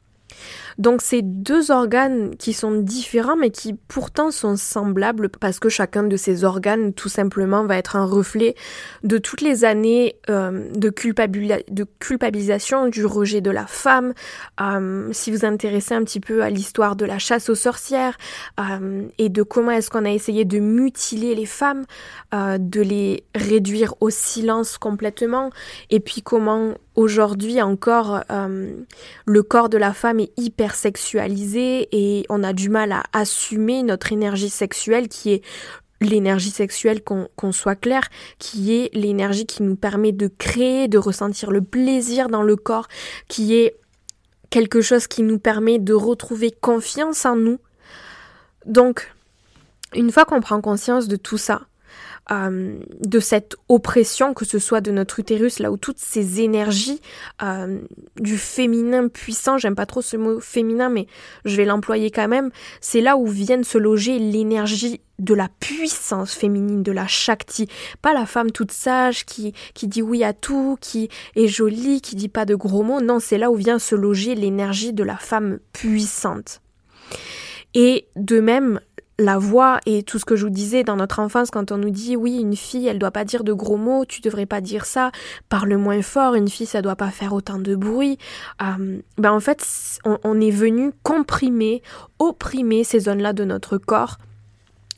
Donc 0.78 1.02
c'est 1.02 1.22
deux 1.22 1.72
organes 1.72 2.36
qui 2.36 2.52
sont 2.52 2.72
différents 2.72 3.36
mais 3.36 3.50
qui 3.50 3.74
pourtant 3.74 4.30
sont 4.30 4.56
semblables 4.56 5.28
parce 5.28 5.58
que 5.58 5.68
chacun 5.68 6.04
de 6.04 6.16
ces 6.16 6.44
organes 6.44 6.92
tout 6.92 7.08
simplement 7.08 7.64
va 7.64 7.76
être 7.76 7.96
un 7.96 8.04
reflet 8.04 8.54
de 9.02 9.18
toutes 9.18 9.40
les 9.40 9.64
années 9.64 10.16
euh, 10.30 10.70
de, 10.72 10.90
culpabilisation, 10.90 12.86
du 12.86 13.04
rejet 13.04 13.40
de 13.40 13.50
la 13.50 13.66
femme. 13.66 14.14
Euh, 14.60 15.08
si 15.12 15.32
vous 15.32 15.44
intéressez 15.44 15.94
un 15.94 16.04
petit 16.04 16.20
peu 16.20 16.44
à 16.44 16.50
l'histoire 16.50 16.94
de 16.94 17.04
la 17.04 17.18
chasse 17.18 17.48
aux 17.48 17.56
sorcières 17.56 18.16
euh, 18.60 19.02
et 19.18 19.30
de 19.30 19.42
comment 19.42 19.72
est-ce 19.72 19.90
qu'on 19.90 20.04
a 20.04 20.12
essayé 20.12 20.44
de 20.44 20.60
mutiler 20.60 21.34
les 21.34 21.46
femmes, 21.46 21.84
de 22.32 22.80
les 22.80 23.24
réduire 23.34 23.94
au 24.00 24.10
silence 24.10 24.78
complètement 24.78 25.50
et 25.90 25.98
puis 26.00 26.22
comment 26.22 26.74
aujourd'hui 26.94 27.62
encore 27.62 28.22
le 28.28 29.42
corps 29.42 29.68
de 29.68 29.78
la 29.78 29.92
femme 29.92 30.20
est 30.20 30.32
hyper 30.36 30.67
sexualisé 30.74 31.88
et 31.92 32.26
on 32.28 32.42
a 32.42 32.52
du 32.52 32.68
mal 32.68 32.92
à 32.92 33.02
assumer 33.12 33.82
notre 33.82 34.12
énergie 34.12 34.50
sexuelle 34.50 35.08
qui 35.08 35.32
est 35.32 35.42
l'énergie 36.00 36.50
sexuelle, 36.50 37.02
qu'on 37.02 37.52
soit 37.52 37.74
clair, 37.74 38.02
qui 38.38 38.74
est 38.74 38.94
l'énergie 38.94 39.46
qui 39.46 39.62
nous 39.62 39.76
permet 39.76 40.12
de 40.12 40.28
créer, 40.28 40.88
de 40.88 40.98
ressentir 40.98 41.50
le 41.50 41.62
plaisir 41.62 42.28
dans 42.28 42.42
le 42.42 42.56
corps, 42.56 42.88
qui 43.26 43.56
est 43.56 43.76
quelque 44.50 44.80
chose 44.80 45.06
qui 45.06 45.22
nous 45.22 45.38
permet 45.38 45.78
de 45.78 45.94
retrouver 45.94 46.50
confiance 46.50 47.26
en 47.26 47.36
nous. 47.36 47.58
Donc, 48.66 49.12
une 49.94 50.12
fois 50.12 50.24
qu'on 50.24 50.40
prend 50.40 50.60
conscience 50.60 51.08
de 51.08 51.16
tout 51.16 51.38
ça, 51.38 51.67
euh, 52.30 52.78
de 53.00 53.20
cette 53.20 53.56
oppression, 53.68 54.34
que 54.34 54.44
ce 54.44 54.58
soit 54.58 54.80
de 54.80 54.90
notre 54.90 55.18
utérus, 55.18 55.58
là 55.60 55.70
où 55.70 55.76
toutes 55.76 55.98
ces 55.98 56.40
énergies 56.40 57.00
euh, 57.42 57.78
du 58.20 58.36
féminin 58.36 59.08
puissant, 59.08 59.58
j'aime 59.58 59.74
pas 59.74 59.86
trop 59.86 60.02
ce 60.02 60.16
mot 60.16 60.38
féminin, 60.40 60.88
mais 60.88 61.06
je 61.44 61.56
vais 61.56 61.64
l'employer 61.64 62.10
quand 62.10 62.28
même, 62.28 62.50
c'est 62.80 63.00
là 63.00 63.16
où 63.16 63.26
viennent 63.26 63.64
se 63.64 63.78
loger 63.78 64.18
l'énergie 64.18 65.00
de 65.18 65.34
la 65.34 65.48
puissance 65.60 66.34
féminine, 66.34 66.82
de 66.82 66.92
la 66.92 67.06
Shakti. 67.06 67.68
Pas 68.02 68.14
la 68.14 68.26
femme 68.26 68.52
toute 68.52 68.72
sage 68.72 69.24
qui, 69.24 69.52
qui 69.74 69.88
dit 69.88 70.02
oui 70.02 70.22
à 70.22 70.32
tout, 70.32 70.76
qui 70.80 71.08
est 71.34 71.48
jolie, 71.48 72.00
qui 72.00 72.14
dit 72.14 72.28
pas 72.28 72.44
de 72.44 72.54
gros 72.54 72.82
mots. 72.82 73.00
Non, 73.00 73.18
c'est 73.18 73.38
là 73.38 73.50
où 73.50 73.56
vient 73.56 73.78
se 73.78 73.94
loger 73.94 74.34
l'énergie 74.34 74.92
de 74.92 75.02
la 75.02 75.16
femme 75.16 75.58
puissante. 75.72 76.60
Et 77.74 78.06
de 78.16 78.40
même, 78.40 78.80
la 79.18 79.38
voix 79.38 79.80
et 79.86 80.02
tout 80.02 80.18
ce 80.18 80.24
que 80.24 80.36
je 80.36 80.44
vous 80.44 80.50
disais 80.50 80.84
dans 80.84 80.96
notre 80.96 81.18
enfance 81.18 81.50
quand 81.50 81.72
on 81.72 81.78
nous 81.78 81.90
dit 81.90 82.16
oui 82.16 82.38
une 82.38 82.54
fille 82.56 82.86
elle 82.86 82.98
doit 82.98 83.10
pas 83.10 83.24
dire 83.24 83.42
de 83.42 83.52
gros 83.52 83.76
mots 83.76 84.04
tu 84.04 84.20
devrais 84.20 84.46
pas 84.46 84.60
dire 84.60 84.84
ça 84.84 85.10
parle 85.48 85.76
moins 85.76 86.02
fort 86.02 86.34
une 86.34 86.48
fille 86.48 86.66
ça 86.66 86.82
doit 86.82 86.96
pas 86.96 87.10
faire 87.10 87.32
autant 87.32 87.58
de 87.58 87.74
bruit. 87.74 88.18
Euh, 88.62 89.00
ben 89.16 89.32
en 89.32 89.40
fait 89.40 89.66
on, 90.04 90.18
on 90.22 90.40
est 90.40 90.50
venu 90.50 90.92
comprimer 91.02 91.82
opprimer 92.18 92.84
ces 92.84 93.00
zones 93.00 93.22
là 93.22 93.32
de 93.32 93.44
notre 93.44 93.78
corps 93.78 94.18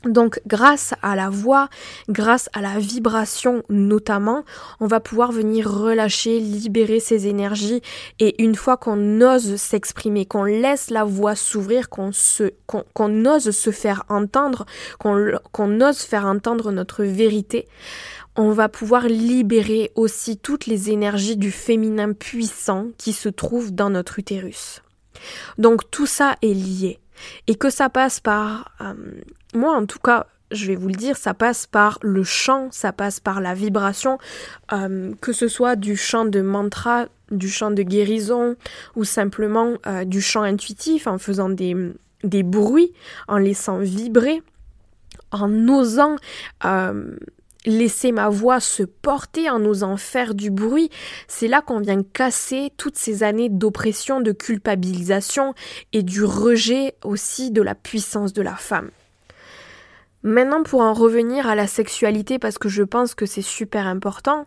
donc 0.05 0.41
grâce 0.47 0.93
à 1.01 1.15
la 1.15 1.29
voix, 1.29 1.69
grâce 2.09 2.49
à 2.53 2.61
la 2.61 2.79
vibration 2.79 3.63
notamment, 3.69 4.43
on 4.79 4.87
va 4.87 4.99
pouvoir 4.99 5.31
venir 5.31 5.69
relâcher, 5.69 6.39
libérer 6.39 6.99
ces 6.99 7.27
énergies 7.27 7.81
et 8.19 8.41
une 8.43 8.55
fois 8.55 8.77
qu'on 8.77 9.21
ose 9.21 9.55
s'exprimer, 9.57 10.25
qu'on 10.25 10.43
laisse 10.43 10.89
la 10.89 11.03
voix 11.03 11.35
s'ouvrir, 11.35 11.89
qu'on 11.89 12.11
se, 12.11 12.51
ose 12.73 13.51
se 13.51 13.71
faire 13.71 14.03
entendre, 14.09 14.65
qu'on, 14.99 15.81
ose 15.81 16.01
faire 16.01 16.25
entendre 16.25 16.71
notre 16.71 17.03
vérité, 17.03 17.67
on 18.35 18.51
va 18.51 18.69
pouvoir 18.69 19.07
libérer 19.07 19.91
aussi 19.95 20.37
toutes 20.37 20.65
les 20.65 20.89
énergies 20.89 21.37
du 21.37 21.51
féminin 21.51 22.13
puissant 22.13 22.87
qui 22.97 23.13
se 23.13 23.29
trouvent 23.29 23.73
dans 23.73 23.89
notre 23.89 24.19
utérus. 24.19 24.81
Donc 25.57 25.91
tout 25.91 26.07
ça 26.07 26.37
est 26.41 26.53
lié 26.53 26.99
et 27.47 27.55
que 27.55 27.69
ça 27.69 27.89
passe 27.89 28.19
par, 28.19 28.71
euh, 28.81 28.93
moi 29.53 29.75
en 29.75 29.85
tout 29.85 29.99
cas, 29.99 30.27
je 30.51 30.67
vais 30.67 30.75
vous 30.75 30.87
le 30.87 30.95
dire, 30.95 31.17
ça 31.17 31.33
passe 31.33 31.65
par 31.65 31.97
le 32.01 32.23
chant, 32.23 32.67
ça 32.71 32.91
passe 32.91 33.19
par 33.19 33.41
la 33.41 33.53
vibration, 33.53 34.17
euh, 34.73 35.13
que 35.21 35.33
ce 35.33 35.47
soit 35.47 35.75
du 35.75 35.95
chant 35.95 36.25
de 36.25 36.41
mantra, 36.41 37.07
du 37.31 37.49
chant 37.49 37.71
de 37.71 37.83
guérison 37.83 38.55
ou 38.95 39.03
simplement 39.03 39.73
euh, 39.87 40.03
du 40.03 40.21
chant 40.21 40.41
intuitif 40.41 41.07
en 41.07 41.17
faisant 41.17 41.49
des, 41.49 41.75
des 42.23 42.43
bruits, 42.43 42.91
en 43.27 43.37
laissant 43.37 43.79
vibrer, 43.79 44.43
en 45.31 45.67
osant 45.69 46.17
laisser 47.65 48.11
ma 48.11 48.29
voix 48.29 48.59
se 48.59 48.83
porter 48.83 49.49
en 49.49 49.63
osant 49.65 49.97
faire 49.97 50.33
du 50.33 50.49
bruit, 50.51 50.89
c'est 51.27 51.47
là 51.47 51.61
qu'on 51.61 51.79
vient 51.79 52.03
casser 52.03 52.71
toutes 52.77 52.97
ces 52.97 53.23
années 53.23 53.49
d'oppression, 53.49 54.21
de 54.21 54.31
culpabilisation 54.31 55.53
et 55.93 56.03
du 56.03 56.23
rejet 56.23 56.95
aussi 57.03 57.51
de 57.51 57.61
la 57.61 57.75
puissance 57.75 58.33
de 58.33 58.41
la 58.41 58.55
femme. 58.55 58.89
Maintenant, 60.23 60.61
pour 60.61 60.81
en 60.81 60.93
revenir 60.93 61.47
à 61.47 61.55
la 61.55 61.65
sexualité, 61.65 62.37
parce 62.37 62.59
que 62.59 62.69
je 62.69 62.83
pense 62.83 63.15
que 63.15 63.25
c'est 63.25 63.41
super 63.41 63.87
important, 63.87 64.45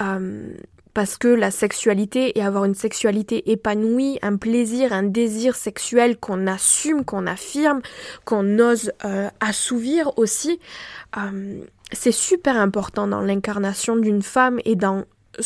euh, 0.00 0.52
parce 0.94 1.16
que 1.16 1.28
la 1.28 1.50
sexualité 1.50 2.38
et 2.38 2.42
avoir 2.42 2.64
une 2.64 2.74
sexualité 2.74 3.50
épanouie, 3.50 4.18
un 4.22 4.36
plaisir, 4.36 4.92
un 4.92 5.02
désir 5.02 5.56
sexuel 5.56 6.18
qu'on 6.18 6.46
assume, 6.46 7.04
qu'on 7.04 7.26
affirme, 7.26 7.80
qu'on 8.24 8.58
ose 8.58 8.92
euh, 9.04 9.28
assouvir 9.40 10.16
aussi, 10.18 10.60
euh, 11.16 11.60
c'est 11.92 12.12
super 12.12 12.56
important 12.56 13.06
dans 13.06 13.20
l'incarnation 13.20 13.96
d'une 13.96 14.22
femme 14.22 14.60
et 14.64 14.76
dans 14.76 15.04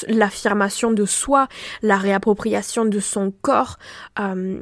l'affirmation 0.08 0.90
de 0.90 1.04
soi, 1.04 1.48
la 1.82 1.96
réappropriation 1.96 2.84
de 2.84 3.00
son 3.00 3.32
corps, 3.42 3.78
euh, 4.18 4.60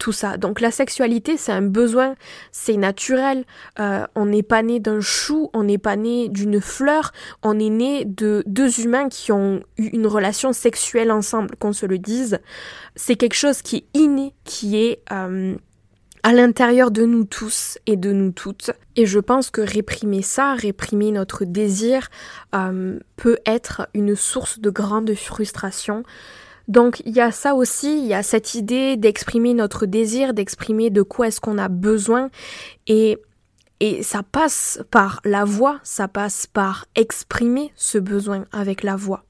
tout 0.00 0.12
ça. 0.12 0.36
Donc 0.36 0.60
la 0.60 0.72
sexualité, 0.72 1.36
c'est 1.36 1.52
un 1.52 1.62
besoin, 1.62 2.16
c'est 2.50 2.76
naturel. 2.76 3.44
Euh, 3.78 4.04
on 4.16 4.26
n'est 4.26 4.42
pas 4.42 4.62
né 4.62 4.80
d'un 4.80 5.00
chou, 5.00 5.50
on 5.54 5.62
n'est 5.62 5.78
pas 5.78 5.94
né 5.94 6.28
d'une 6.28 6.60
fleur, 6.60 7.12
on 7.42 7.60
est 7.60 7.70
né 7.70 8.04
de 8.04 8.42
deux 8.46 8.80
humains 8.80 9.08
qui 9.08 9.30
ont 9.30 9.62
eu 9.76 9.88
une 9.88 10.08
relation 10.08 10.52
sexuelle 10.52 11.12
ensemble, 11.12 11.54
qu'on 11.60 11.72
se 11.72 11.86
le 11.86 11.98
dise. 11.98 12.40
C'est 12.96 13.14
quelque 13.14 13.34
chose 13.34 13.62
qui 13.62 13.76
est 13.76 13.84
inné, 13.94 14.34
qui 14.44 14.76
est... 14.76 15.02
Euh, 15.12 15.54
à 16.22 16.32
l'intérieur 16.32 16.90
de 16.90 17.06
nous 17.06 17.24
tous 17.24 17.78
et 17.86 17.96
de 17.96 18.12
nous 18.12 18.30
toutes. 18.30 18.72
Et 18.94 19.06
je 19.06 19.18
pense 19.18 19.50
que 19.50 19.62
réprimer 19.62 20.20
ça, 20.20 20.54
réprimer 20.54 21.12
notre 21.12 21.46
désir, 21.46 22.08
euh, 22.54 22.98
peut 23.16 23.38
être 23.46 23.88
une 23.94 24.14
source 24.16 24.58
de 24.58 24.68
grande 24.68 25.14
frustration. 25.14 26.02
Donc 26.70 27.02
il 27.04 27.12
y 27.12 27.20
a 27.20 27.32
ça 27.32 27.56
aussi, 27.56 27.98
il 27.98 28.06
y 28.06 28.14
a 28.14 28.22
cette 28.22 28.54
idée 28.54 28.96
d'exprimer 28.96 29.54
notre 29.54 29.86
désir, 29.86 30.32
d'exprimer 30.32 30.88
de 30.90 31.02
quoi 31.02 31.26
est-ce 31.26 31.40
qu'on 31.40 31.58
a 31.58 31.68
besoin. 31.68 32.30
Et, 32.86 33.18
ça 34.02 34.22
passe 34.22 34.78
par 34.90 35.22
la 35.24 35.46
voix, 35.46 35.80
ça 35.82 36.06
passe 36.06 36.46
par 36.46 36.84
exprimer 36.94 37.72
ce 37.76 37.96
besoin 37.96 38.44
avec 38.52 38.82
la 38.82 38.94
voix. 38.94 39.24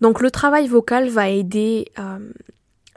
Donc 0.00 0.20
le 0.20 0.30
travail 0.30 0.68
vocal 0.68 1.08
va 1.08 1.28
aider 1.28 1.90
euh, 1.98 2.20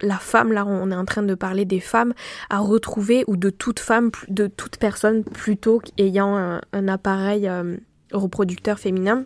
la 0.02 0.17
femme, 0.17 0.54
là 0.54 0.63
on 0.67 0.91
est 0.91 0.95
en 0.95 1.06
train 1.06 1.23
de 1.23 1.34
parler 1.34 1.65
des 1.65 1.80
femmes, 1.80 2.13
à 2.52 2.60
retrouver, 2.60 3.23
ou 3.25 3.38
de 3.38 3.49
toute 3.49 3.80
femme, 3.80 4.12
de 4.28 4.45
toute 4.45 4.78
personne 4.78 5.23
plutôt 5.23 5.82
ayant 5.97 6.36
un, 6.71 6.88
appareil 6.88 7.47
euh, 7.47 7.75
reproducteur 8.13 8.78
féminin. 8.78 9.25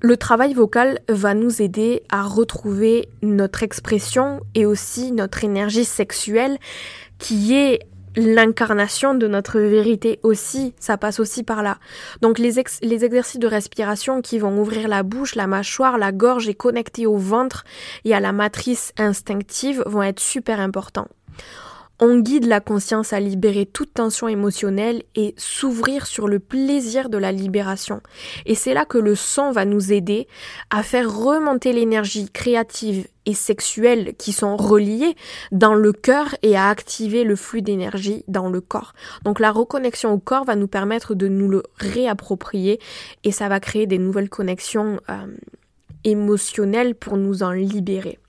Le 0.00 0.16
travail 0.16 0.54
vocal 0.54 1.00
va 1.08 1.34
nous 1.34 1.60
aider 1.60 2.02
à 2.08 2.22
retrouver 2.22 3.08
notre 3.22 3.62
expression 3.62 4.40
et 4.54 4.64
aussi 4.64 5.10
notre 5.10 5.42
énergie 5.42 5.84
sexuelle 5.84 6.58
qui 7.18 7.54
est 7.54 7.80
l'incarnation 8.14 9.14
de 9.14 9.26
notre 9.28 9.60
vérité 9.60 10.18
aussi, 10.22 10.74
ça 10.78 10.96
passe 10.96 11.20
aussi 11.20 11.42
par 11.42 11.62
là. 11.62 11.78
Donc 12.20 12.38
les, 12.38 12.58
exercices 12.58 13.38
de 13.38 13.46
respiration 13.46 14.22
qui 14.22 14.38
vont 14.38 14.58
ouvrir 14.58 14.88
la 14.88 15.02
bouche, 15.02 15.34
la 15.34 15.46
mâchoire, 15.46 15.98
la 15.98 16.12
gorge 16.12 16.48
et 16.48 16.54
connecter 16.54 17.06
au 17.06 17.16
ventre 17.16 17.64
et 18.04 18.14
à 18.14 18.20
la 18.20 18.32
matrice 18.32 18.92
instinctive 18.98 19.82
vont 19.86 20.02
être 20.02 20.20
super 20.20 20.60
importants. 20.60 21.08
On 22.00 22.20
guide 22.20 22.46
la 22.46 22.60
conscience 22.60 23.12
à 23.12 23.18
libérer 23.18 23.66
toute 23.66 23.94
tension 23.94 24.28
émotionnelle 24.28 25.02
et 25.16 25.34
s'ouvrir 25.36 26.06
sur 26.06 26.28
le 26.28 26.38
plaisir 26.38 27.08
de 27.08 27.18
la 27.18 27.32
libération. 27.32 28.02
Et 28.46 28.54
c'est 28.54 28.72
là 28.72 28.84
que 28.84 28.98
le 28.98 29.16
son 29.16 29.50
va 29.50 29.64
nous 29.64 29.92
aider 29.92 30.28
à 30.70 30.84
faire 30.84 31.12
remonter 31.12 31.72
l'énergie 31.72 32.30
créative 32.30 33.08
et 33.26 33.34
sexuelle 33.34 34.14
qui 34.16 34.32
sont 34.32 34.56
reliées 34.56 35.16
dans 35.50 35.74
le 35.74 35.92
cœur 35.92 36.36
et 36.42 36.56
à 36.56 36.68
activer 36.68 37.24
le 37.24 37.34
flux 37.34 37.62
d'énergie 37.62 38.22
dans 38.28 38.48
le 38.48 38.60
corps. 38.60 38.92
Donc 39.24 39.40
la 39.40 39.50
reconnexion 39.50 40.12
au 40.12 40.18
corps 40.18 40.44
va 40.44 40.54
nous 40.54 40.68
permettre 40.68 41.16
de 41.16 41.26
nous 41.26 41.48
le 41.48 41.64
réapproprier 41.78 42.78
et 43.24 43.32
ça 43.32 43.48
va 43.48 43.58
créer 43.58 43.88
des 43.88 43.98
nouvelles 43.98 44.30
connexions 44.30 45.00
euh, 45.10 45.26
émotionnelles 46.04 46.94
pour 46.94 47.16
nous 47.16 47.42
en 47.42 47.50
libérer. 47.50 48.20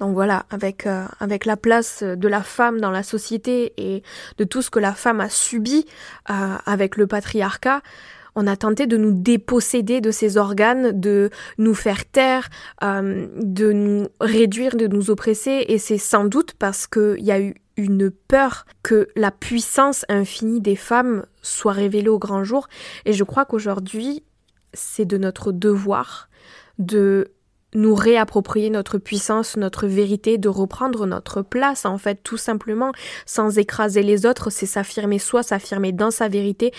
Donc 0.00 0.14
voilà, 0.14 0.46
avec, 0.50 0.86
euh, 0.86 1.04
avec 1.20 1.44
la 1.44 1.56
place 1.56 2.02
de 2.02 2.28
la 2.28 2.42
femme 2.42 2.80
dans 2.80 2.90
la 2.90 3.02
société 3.02 3.72
et 3.76 4.02
de 4.38 4.44
tout 4.44 4.62
ce 4.62 4.70
que 4.70 4.80
la 4.80 4.92
femme 4.92 5.20
a 5.20 5.28
subi 5.28 5.86
euh, 6.30 6.56
avec 6.66 6.96
le 6.96 7.06
patriarcat, 7.06 7.80
on 8.36 8.46
a 8.46 8.56
tenté 8.56 8.86
de 8.86 8.96
nous 8.96 9.12
déposséder 9.12 10.00
de 10.00 10.10
ses 10.10 10.36
organes, 10.36 10.98
de 10.98 11.30
nous 11.58 11.74
faire 11.74 12.04
taire, 12.04 12.48
euh, 12.82 13.28
de 13.36 13.72
nous 13.72 14.08
réduire, 14.20 14.76
de 14.76 14.86
nous 14.86 15.10
oppresser, 15.10 15.64
et 15.68 15.78
c'est 15.78 15.98
sans 15.98 16.24
doute 16.24 16.54
parce 16.58 16.86
qu'il 16.86 17.24
y 17.24 17.30
a 17.30 17.40
eu 17.40 17.54
une 17.76 18.10
peur 18.10 18.66
que 18.82 19.08
la 19.16 19.30
puissance 19.30 20.04
infinie 20.08 20.60
des 20.60 20.76
femmes 20.76 21.26
soit 21.42 21.72
révélée 21.72 22.08
au 22.08 22.18
grand 22.18 22.44
jour, 22.44 22.68
et 23.04 23.12
je 23.12 23.24
crois 23.24 23.44
qu'aujourd'hui, 23.44 24.24
c'est 24.72 25.04
de 25.04 25.18
notre 25.18 25.52
devoir 25.52 26.28
de 26.78 27.28
nous 27.74 27.94
réapproprier 27.94 28.70
notre 28.70 28.98
puissance, 28.98 29.56
notre 29.56 29.86
vérité, 29.86 30.38
de 30.38 30.48
reprendre 30.48 31.06
notre 31.06 31.42
place, 31.42 31.84
en 31.84 31.98
fait, 31.98 32.20
tout 32.22 32.36
simplement, 32.36 32.92
sans 33.26 33.58
écraser 33.58 34.02
les 34.02 34.26
autres, 34.26 34.50
c'est 34.50 34.66
s'affirmer 34.66 35.18
soi, 35.18 35.42
s'affirmer 35.42 35.92
dans 35.92 36.10
sa 36.10 36.28
vérité, 36.28 36.72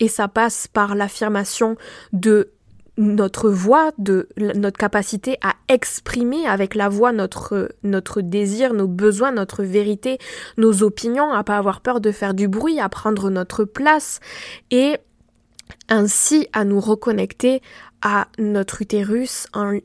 et 0.00 0.08
ça 0.08 0.28
passe 0.28 0.66
par 0.66 0.94
l'affirmation 0.94 1.76
de 2.12 2.50
notre 2.96 3.48
voix, 3.48 3.92
de 3.98 4.28
notre 4.36 4.76
capacité 4.76 5.38
à 5.42 5.54
exprimer 5.68 6.46
avec 6.46 6.74
la 6.74 6.88
voix 6.88 7.12
notre, 7.12 7.70
notre 7.82 8.20
désir, 8.20 8.74
nos 8.74 8.88
besoins, 8.88 9.32
notre 9.32 9.62
vérité, 9.62 10.18
nos 10.58 10.82
opinions, 10.82 11.32
à 11.32 11.42
pas 11.42 11.56
avoir 11.56 11.80
peur 11.80 12.00
de 12.00 12.12
faire 12.12 12.34
du 12.34 12.46
bruit, 12.46 12.78
à 12.78 12.88
prendre 12.88 13.30
notre 13.30 13.64
place 13.64 14.20
et 14.70 14.98
ainsi 15.88 16.48
à 16.52 16.64
nous 16.64 16.80
reconnecter 16.80 17.62
à 18.02 18.28
notre 18.38 18.82
utérus 18.82 19.46
en, 19.52 19.78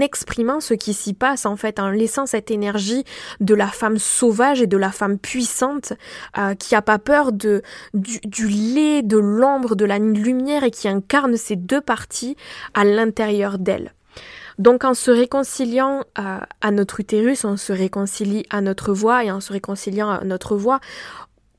exprimant 0.00 0.60
ce 0.60 0.74
qui 0.74 0.94
s'y 0.94 1.12
passe 1.12 1.46
en 1.46 1.56
fait, 1.56 1.78
en 1.78 1.90
laissant 1.90 2.26
cette 2.26 2.50
énergie 2.50 3.04
de 3.40 3.54
la 3.54 3.68
femme 3.68 3.98
sauvage 3.98 4.62
et 4.62 4.66
de 4.66 4.76
la 4.76 4.90
femme 4.90 5.18
puissante 5.18 5.92
euh, 6.38 6.54
qui 6.54 6.74
a 6.74 6.82
pas 6.82 6.98
peur 6.98 7.32
de, 7.32 7.62
du, 7.94 8.48
lait, 8.48 9.02
de 9.02 9.18
l'ombre, 9.18 9.76
de 9.76 9.84
la 9.84 9.98
lumière 9.98 10.64
et 10.64 10.70
qui 10.70 10.88
incarne 10.88 11.36
ces 11.36 11.56
deux 11.56 11.80
parties 11.80 12.36
à 12.74 12.84
l'intérieur 12.84 13.58
d'elle. 13.58 13.92
Donc 14.58 14.84
en 14.84 14.94
se 14.94 15.12
réconciliant 15.12 16.02
euh, 16.18 16.38
à 16.60 16.70
notre 16.72 16.98
utérus, 16.98 17.44
on 17.44 17.56
se 17.56 17.72
réconcilie 17.72 18.44
à 18.50 18.60
notre 18.60 18.92
voix 18.92 19.24
et 19.24 19.30
en 19.30 19.40
se 19.40 19.52
réconciliant 19.52 20.10
à 20.10 20.24
notre 20.24 20.56
voix, 20.56 20.80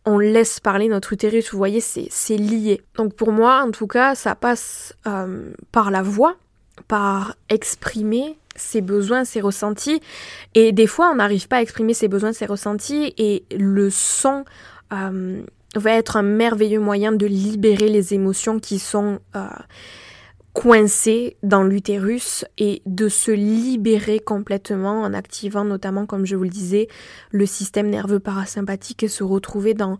on 0.05 0.17
laisse 0.17 0.59
parler 0.59 0.87
notre 0.87 1.13
utérus, 1.13 1.51
vous 1.51 1.57
voyez, 1.57 1.81
c'est 1.81 2.37
lié. 2.37 2.81
Donc 2.95 3.13
pour 3.13 3.31
moi, 3.31 3.63
en 3.65 3.71
tout 3.71 3.87
cas, 3.87 4.15
ça 4.15 4.35
passe 4.35 4.95
euh, 5.07 5.51
par 5.71 5.91
la 5.91 6.01
voix, 6.01 6.35
par 6.87 7.35
exprimer 7.49 8.37
ses 8.55 8.81
besoins, 8.81 9.25
ses 9.25 9.41
ressentis. 9.41 10.01
Et 10.55 10.71
des 10.71 10.87
fois, 10.87 11.09
on 11.11 11.15
n'arrive 11.15 11.47
pas 11.47 11.57
à 11.57 11.61
exprimer 11.61 11.93
ses 11.93 12.07
besoins, 12.07 12.33
ses 12.33 12.45
ressentis, 12.45 13.13
et 13.17 13.43
le 13.55 13.89
son 13.89 14.45
euh, 14.93 15.41
va 15.75 15.91
être 15.91 16.17
un 16.17 16.23
merveilleux 16.23 16.79
moyen 16.79 17.11
de 17.11 17.25
libérer 17.25 17.89
les 17.89 18.13
émotions 18.13 18.59
qui 18.59 18.79
sont... 18.79 19.19
Euh, 19.35 19.47
coincé 20.59 21.37
dans 21.41 21.63
l'utérus 21.63 22.43
et 22.57 22.81
de 22.85 23.07
se 23.07 23.31
libérer 23.31 24.19
complètement 24.19 25.03
en 25.03 25.13
activant 25.13 25.63
notamment, 25.63 26.05
comme 26.05 26.25
je 26.25 26.35
vous 26.35 26.43
le 26.43 26.49
disais, 26.49 26.89
le 27.31 27.45
système 27.45 27.89
nerveux 27.89 28.19
parasympathique 28.19 29.03
et 29.03 29.07
se 29.07 29.23
retrouver 29.23 29.73
dans 29.73 29.99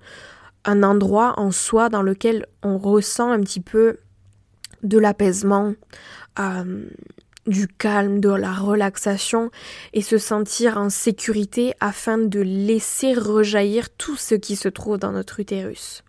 un 0.66 0.84
endroit 0.84 1.40
en 1.40 1.52
soi 1.52 1.88
dans 1.88 2.02
lequel 2.02 2.46
on 2.62 2.78
ressent 2.78 3.32
un 3.32 3.40
petit 3.40 3.62
peu 3.62 4.00
de 4.84 4.98
l'apaisement, 4.98 5.76
euh, 6.40 6.84
du 7.48 7.70
calme, 7.70 8.20
de 8.20 8.30
la 8.30 8.52
relaxation 8.52 9.52
et 9.94 10.02
se 10.02 10.18
sentir 10.18 10.78
en 10.78 10.90
sécurité 10.90 11.74
afin 11.80 12.18
de 12.18 12.42
laisser 12.42 13.14
rejaillir 13.14 13.90
tout 13.92 14.18
ce 14.18 14.36
qui 14.36 14.58
se 14.58 14.68
trouve 14.68 14.98
dans 14.98 15.14
notre 15.14 15.40
utérus. 15.40 16.04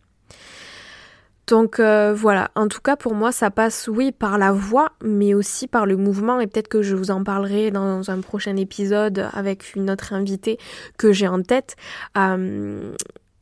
Donc 1.51 1.81
euh, 1.81 2.15
voilà, 2.15 2.53
en 2.55 2.69
tout 2.69 2.81
cas 2.81 2.95
pour 2.95 3.13
moi 3.13 3.33
ça 3.33 3.51
passe 3.51 3.89
oui 3.89 4.13
par 4.13 4.39
la 4.39 4.53
voix 4.53 4.93
mais 5.03 5.35
aussi 5.35 5.67
par 5.67 5.85
le 5.85 5.97
mouvement. 5.97 6.39
Et 6.39 6.47
peut-être 6.47 6.69
que 6.69 6.81
je 6.81 6.95
vous 6.95 7.11
en 7.11 7.25
parlerai 7.25 7.73
dans 7.73 8.09
un 8.09 8.21
prochain 8.21 8.57
épisode 8.57 9.29
avec 9.33 9.75
une 9.75 9.91
autre 9.91 10.13
invitée 10.13 10.59
que 10.97 11.13
j'ai 11.13 11.27
en 11.27 11.43
tête. 11.43 11.75
Euh, 12.17 12.93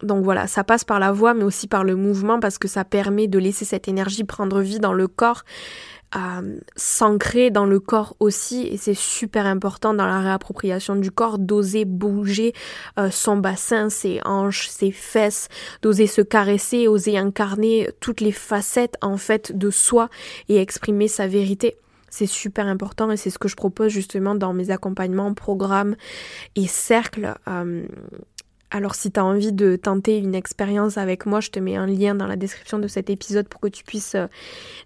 donc 0.03 0.25
voilà, 0.25 0.47
ça 0.47 0.65
passe 0.65 0.85
par 0.85 1.01
la 1.01 1.13
voix 1.13 1.35
mais 1.35 1.45
aussi 1.45 1.69
par 1.69 1.85
le 1.85 1.97
mouvement 1.97 2.41
parce 2.41 2.57
que 2.57 2.67
ça 2.67 2.83
permet 2.83 3.27
de 3.27 3.39
laisser 3.39 3.67
cette 3.67 3.89
énergie 3.89 4.25
prendre 4.25 4.61
vie 4.63 4.79
dans 4.79 4.95
le 4.95 5.07
corps 5.07 5.43
s'ancrer 6.77 7.51
dans 7.51 7.67
le 7.67 7.81
corps 7.81 8.17
aussi 8.19 8.63
et 8.63 8.77
c'est 8.77 8.95
super 8.95 9.47
important 9.47 9.93
dans 9.93 10.07
la 10.07 10.21
réappropriation 10.21 10.97
du 10.97 11.11
corps 11.11 11.39
d'oser 11.39 11.85
bouger 11.85 12.55
euh, 12.99 13.11
son 13.11 13.37
bassin, 13.37 13.91
ses 13.91 14.21
hanches, 14.25 14.69
ses 14.69 14.91
fesses, 14.91 15.49
d'oser 15.83 16.07
se 16.07 16.23
caresser, 16.23 16.89
oser 16.89 17.19
incarner 17.19 17.91
toutes 18.01 18.21
les 18.21 18.33
facettes 18.33 18.97
en 19.03 19.17
fait 19.19 19.57
de 19.57 19.71
soi 19.71 20.09
et 20.49 20.57
exprimer 20.57 21.09
sa 21.09 21.27
vérité. 21.27 21.77
C'est 22.11 22.27
super 22.27 22.67
important 22.67 23.11
et 23.11 23.17
c'est 23.19 23.31
ce 23.31 23.39
que 23.39 23.49
je 23.49 23.57
propose 23.57 23.93
justement 23.93 24.35
dans 24.35 24.55
mes 24.55 24.71
accompagnements, 24.71 25.35
programmes 25.35 25.95
et 26.57 26.67
cercles. 26.67 27.35
Alors 28.71 28.95
si 28.95 29.11
tu 29.11 29.19
as 29.19 29.25
envie 29.25 29.53
de 29.53 29.77
tenter 29.77 30.19
une 30.19 30.35
expérience 30.35 30.99
avec 30.99 31.25
moi, 31.25 31.41
je 31.41 31.51
te 31.51 31.59
mets 31.59 31.77
un 31.77 31.87
lien 31.87 32.15
dans 32.15 32.27
la 32.27 32.37
description 32.37 32.79
de 32.79 32.87
cet 32.87 33.09
épisode 33.09 33.49
pour 33.49 33.61
que 33.61 33.69
tu 33.69 33.83
puisses 33.83 34.15
euh, 34.15 34.27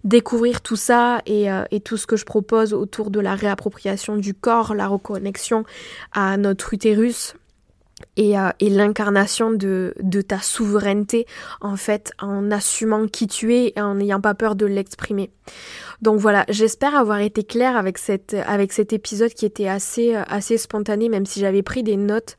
découvrir 0.05 0.61
tout 0.61 0.77
ça 0.77 1.21
euh, 1.29 1.65
et, 1.69 1.79
tout 1.81 1.97
ce 1.97 2.07
que 2.07 2.15
je 2.15 2.23
propose 2.23 2.73
autour 2.73 3.11
de 3.11 3.19
la 3.19 3.35
réappropriation 3.35 4.15
du 4.15 4.33
corps, 4.33 4.73
la 4.73 4.87
reconnexion 4.87 5.65
à 6.13 6.37
notre 6.37 6.73
utérus, 6.73 7.35
et, 8.17 8.37
euh, 8.37 8.49
et 8.59 8.69
l'incarnation 8.69 9.51
de, 9.51 9.93
de, 10.01 10.21
ta 10.21 10.39
souveraineté 10.39 11.25
en 11.61 11.75
fait 11.75 12.11
en 12.19 12.51
assumant 12.51 13.07
qui 13.07 13.27
tu 13.27 13.53
es 13.55 13.73
et 13.75 13.81
en 13.81 13.95
n'ayant 13.95 14.21
pas 14.21 14.33
peur 14.33 14.55
de 14.55 14.65
l'exprimer. 14.65 15.31
Donc 16.01 16.19
voilà, 16.19 16.45
j'espère 16.49 16.95
avoir 16.95 17.19
été 17.19 17.43
claire 17.43 17.77
avec, 17.77 17.97
cette, 17.97 18.35
cet 18.69 18.93
épisode 18.93 19.33
qui 19.33 19.45
était 19.45 19.67
assez, 19.67 20.15
assez 20.15 20.57
spontané, 20.57 21.09
même 21.09 21.25
si 21.25 21.39
j'avais 21.39 21.63
pris 21.63 21.83
des 21.83 21.97
notes. 21.97 22.37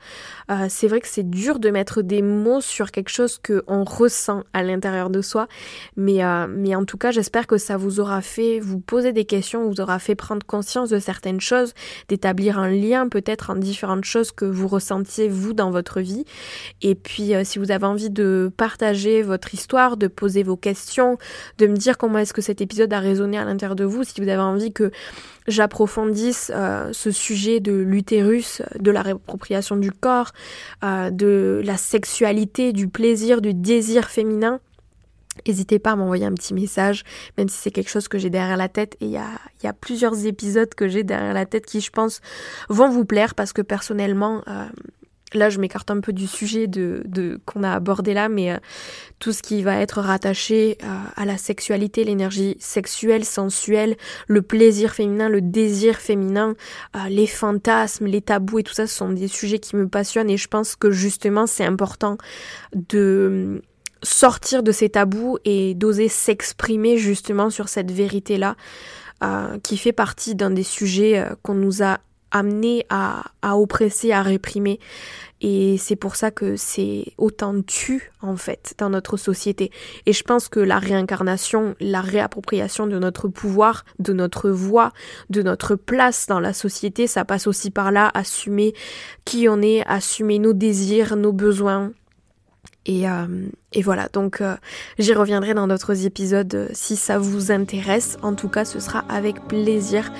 Euh, 0.50 0.66
c'est 0.68 0.88
vrai 0.88 1.00
que 1.00 1.08
c'est 1.08 1.28
dur 1.28 1.58
de 1.58 1.70
mettre 1.70 2.02
des 2.02 2.22
mots 2.22 2.60
sur 2.60 2.90
quelque 2.90 3.08
chose 3.08 3.38
qu'on 3.38 3.84
ressent 3.84 4.44
à 4.52 4.62
l'intérieur 4.62 5.10
de 5.10 5.22
soi, 5.22 5.48
mais, 5.96 6.24
euh, 6.24 6.46
mais 6.48 6.74
en 6.74 6.84
tout 6.84 6.98
cas, 6.98 7.10
j'espère 7.10 7.46
que 7.46 7.58
ça 7.58 7.76
vous 7.76 8.00
aura 8.00 8.20
fait 8.20 8.60
vous 8.60 8.80
poser 8.80 9.12
des 9.12 9.24
questions, 9.24 9.68
vous 9.68 9.80
aura 9.80 9.98
fait 9.98 10.14
prendre 10.14 10.44
conscience 10.46 10.90
de 10.90 10.98
certaines 10.98 11.40
choses, 11.40 11.72
d'établir 12.08 12.58
un 12.58 12.70
lien 12.70 13.08
peut-être 13.08 13.50
en 13.50 13.56
différentes 13.56 14.04
choses 14.04 14.32
que 14.32 14.44
vous 14.44 14.68
ressentiez 14.68 15.28
vous 15.28 15.52
dans 15.52 15.70
votre 15.70 16.00
vie. 16.00 16.24
Et 16.82 16.94
puis, 16.94 17.34
euh, 17.34 17.42
si 17.44 17.58
vous 17.58 17.70
avez 17.70 17.86
envie 17.86 18.10
de 18.10 18.52
partager 18.56 19.22
votre 19.22 19.54
histoire, 19.54 19.96
de 19.96 20.08
poser 20.08 20.42
vos 20.42 20.56
questions, 20.56 21.18
de 21.58 21.66
me 21.66 21.76
dire 21.76 21.98
comment 21.98 22.18
est-ce 22.18 22.32
que 22.32 22.42
cet 22.42 22.60
épisode 22.60 22.92
a 22.92 23.00
résonné 23.00 23.38
l'intérieur 23.44 23.76
de 23.76 23.84
vous, 23.84 24.04
si 24.04 24.20
vous 24.20 24.28
avez 24.28 24.42
envie 24.42 24.72
que 24.72 24.90
j'approfondisse 25.46 26.50
euh, 26.54 26.90
ce 26.92 27.10
sujet 27.10 27.60
de 27.60 27.72
l'utérus, 27.72 28.62
de 28.78 28.90
la 28.90 29.02
réappropriation 29.02 29.76
du 29.76 29.92
corps, 29.92 30.32
euh, 30.82 31.10
de 31.10 31.62
la 31.64 31.76
sexualité, 31.76 32.72
du 32.72 32.88
plaisir, 32.88 33.40
du 33.40 33.54
désir 33.54 34.08
féminin, 34.08 34.60
N'hésitez 35.46 35.78
pas 35.78 35.90
à 35.92 35.96
m'envoyer 35.96 36.24
un 36.26 36.32
petit 36.32 36.54
message, 36.54 37.02
même 37.36 37.48
si 37.48 37.58
c'est 37.58 37.70
quelque 37.70 37.90
chose 37.90 38.06
que 38.06 38.18
j'ai 38.18 38.30
derrière 38.30 38.56
la 38.56 38.68
tête. 38.68 38.96
Et 39.00 39.06
il 39.06 39.10
y 39.10 39.16
a, 39.16 39.30
y 39.62 39.66
a, 39.66 39.72
plusieurs 39.72 40.26
épisodes 40.26 40.72
que 40.74 40.88
j'ai 40.88 41.02
derrière 41.02 41.34
la 41.34 41.44
tête 41.44 41.66
qui, 41.66 41.80
je 41.80 41.90
pense, 41.90 42.20
vont 42.68 42.88
vous 42.88 43.04
plaire 43.04 43.34
parce 43.34 43.52
que 43.52 43.60
personnellement, 43.60 44.42
euh, 44.46 44.64
là 45.34 45.50
je 45.50 45.58
m'écarte 45.58 45.90
un 45.90 46.00
peu 46.00 46.12
du 46.12 46.26
sujet 46.26 46.66
de, 46.66 47.40
qu'on 47.44 47.62
a 47.62 47.72
abordé 47.72 48.14
là, 48.14 48.28
mais 48.28 48.52
euh, 48.52 48.56
tout 49.18 49.32
ce 49.32 49.42
qui 49.42 49.62
va 49.62 49.80
être 49.80 50.00
rattaché 50.00 50.78
euh, 50.82 50.86
à 51.16 51.24
la 51.24 51.36
sexualité, 51.36 52.04
l'énergie 52.04 52.56
sexuelle, 52.58 53.24
sensuelle, 53.24 53.96
le 54.26 54.42
plaisir 54.42 54.92
féminin, 54.92 55.28
le 55.28 55.40
désir 55.40 55.96
féminin, 55.96 56.54
euh, 56.96 57.08
les 57.08 57.26
fantasmes, 57.26 58.06
les 58.06 58.20
tabous 58.20 58.60
et 58.60 58.62
tout 58.62 58.74
ça, 58.74 58.86
ce 58.86 58.94
sont 58.94 59.10
des 59.10 59.28
sujets 59.28 59.58
qui 59.58 59.76
me 59.76 59.88
passionnent 59.88 60.30
et 60.30 60.36
je 60.36 60.48
pense 60.48 60.76
que 60.76 60.90
justement 60.90 61.46
c'est 61.46 61.64
important 61.64 62.18
de 62.74 63.62
sortir 64.02 64.62
de 64.62 64.72
ces 64.72 64.90
tabous 64.90 65.38
et 65.44 65.74
d'oser 65.74 66.08
s'exprimer 66.08 66.98
justement 66.98 67.50
sur 67.50 67.68
cette 67.68 67.90
vérité-là, 67.90 68.56
qui 69.62 69.78
fait 69.78 69.92
partie 69.92 70.34
d'un 70.34 70.50
des 70.50 70.62
sujets 70.62 71.26
qu'on 71.42 71.54
nous 71.54 71.82
a 71.82 72.00
amené 72.34 72.84
à, 72.90 73.22
à 73.40 73.56
oppresser, 73.56 74.12
à 74.12 74.20
réprimer. 74.20 74.78
Et 75.40 75.76
c'est 75.78 75.96
pour 75.96 76.16
ça 76.16 76.30
que 76.30 76.56
c'est 76.56 77.04
autant 77.16 77.60
tu 77.62 78.12
en 78.22 78.36
fait 78.36 78.74
dans 78.78 78.90
notre 78.90 79.16
société. 79.16 79.70
Et 80.06 80.12
je 80.12 80.22
pense 80.22 80.48
que 80.48 80.60
la 80.60 80.78
réincarnation, 80.78 81.74
la 81.80 82.00
réappropriation 82.00 82.86
de 82.86 82.98
notre 82.98 83.28
pouvoir, 83.28 83.84
de 83.98 84.12
notre 84.12 84.50
voix, 84.50 84.92
de 85.30 85.42
notre 85.42 85.76
place 85.76 86.26
dans 86.26 86.40
la 86.40 86.52
société, 86.52 87.06
ça 87.06 87.24
passe 87.24 87.46
aussi 87.46 87.70
par 87.70 87.92
là, 87.92 88.10
assumer 88.14 88.74
qui 89.24 89.48
on 89.48 89.62
est, 89.62 89.82
assumer 89.86 90.38
nos 90.38 90.52
désirs, 90.54 91.16
nos 91.16 91.32
besoins, 91.32 91.92
et, 92.86 93.08
euh, 93.08 93.26
voilà, 93.82 94.08
donc 94.12 94.40
euh, 94.40 94.56
j'y 94.98 95.14
reviendrai 95.14 95.54
dans 95.54 95.66
d'autres 95.66 96.04
épisodes 96.04 96.54
euh, 96.54 96.68
si 96.72 96.96
ça 96.96 97.18
vous 97.18 97.50
intéresse. 97.50 98.18
En 98.22 98.34
tout 98.34 98.48
cas, 98.48 98.64
ce 98.64 98.78
sera 98.78 99.04
avec 99.08 99.40
plaisir. 99.48 100.12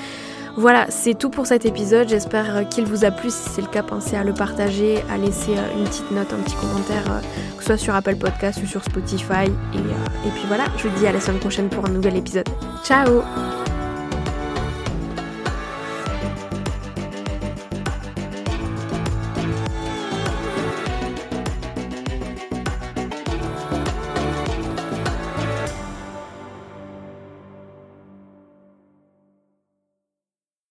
Voilà, 0.57 0.87
c'est 0.89 1.15
tout 1.15 1.31
pour 1.31 1.47
cet 1.47 1.67
épisode. 1.67 2.09
J'espère 2.09 2.69
qu'il 2.69 2.85
vous 2.85 3.05
a 3.05 3.11
plu. 3.11 3.31
Si 3.31 3.51
c'est 3.51 3.61
le 3.61 3.67
cas, 3.67 3.83
pensez 3.83 4.17
à 4.17 4.23
le 4.23 4.33
partager, 4.33 5.03
à 5.11 5.19
laisser 5.19 5.57
euh, 5.57 5.79
une 5.79 5.85
petite 5.85 6.11
note, 6.13 6.33
un 6.33 6.43
petit 6.43 6.55
commentaire, 6.57 7.05
euh, 7.11 7.21
que 7.57 7.63
ce 7.63 7.67
soit 7.67 7.77
sur 7.77 7.95
Apple 7.95 8.17
Podcast 8.17 8.61
ou 8.63 8.67
sur 8.67 8.85
Spotify. 8.85 9.49
Euh, 9.49 10.27
et 10.27 10.31
puis 10.31 10.45
voilà, 10.47 10.65
je 10.77 10.89
vous 10.89 10.99
dis 10.99 11.07
à 11.07 11.13
la 11.13 11.21
semaine 11.21 11.41
prochaine 11.41 11.69
pour 11.69 11.85
un 11.87 11.91
nouvel 11.91 12.17
épisode. 12.17 12.49
Ciao 12.85 13.23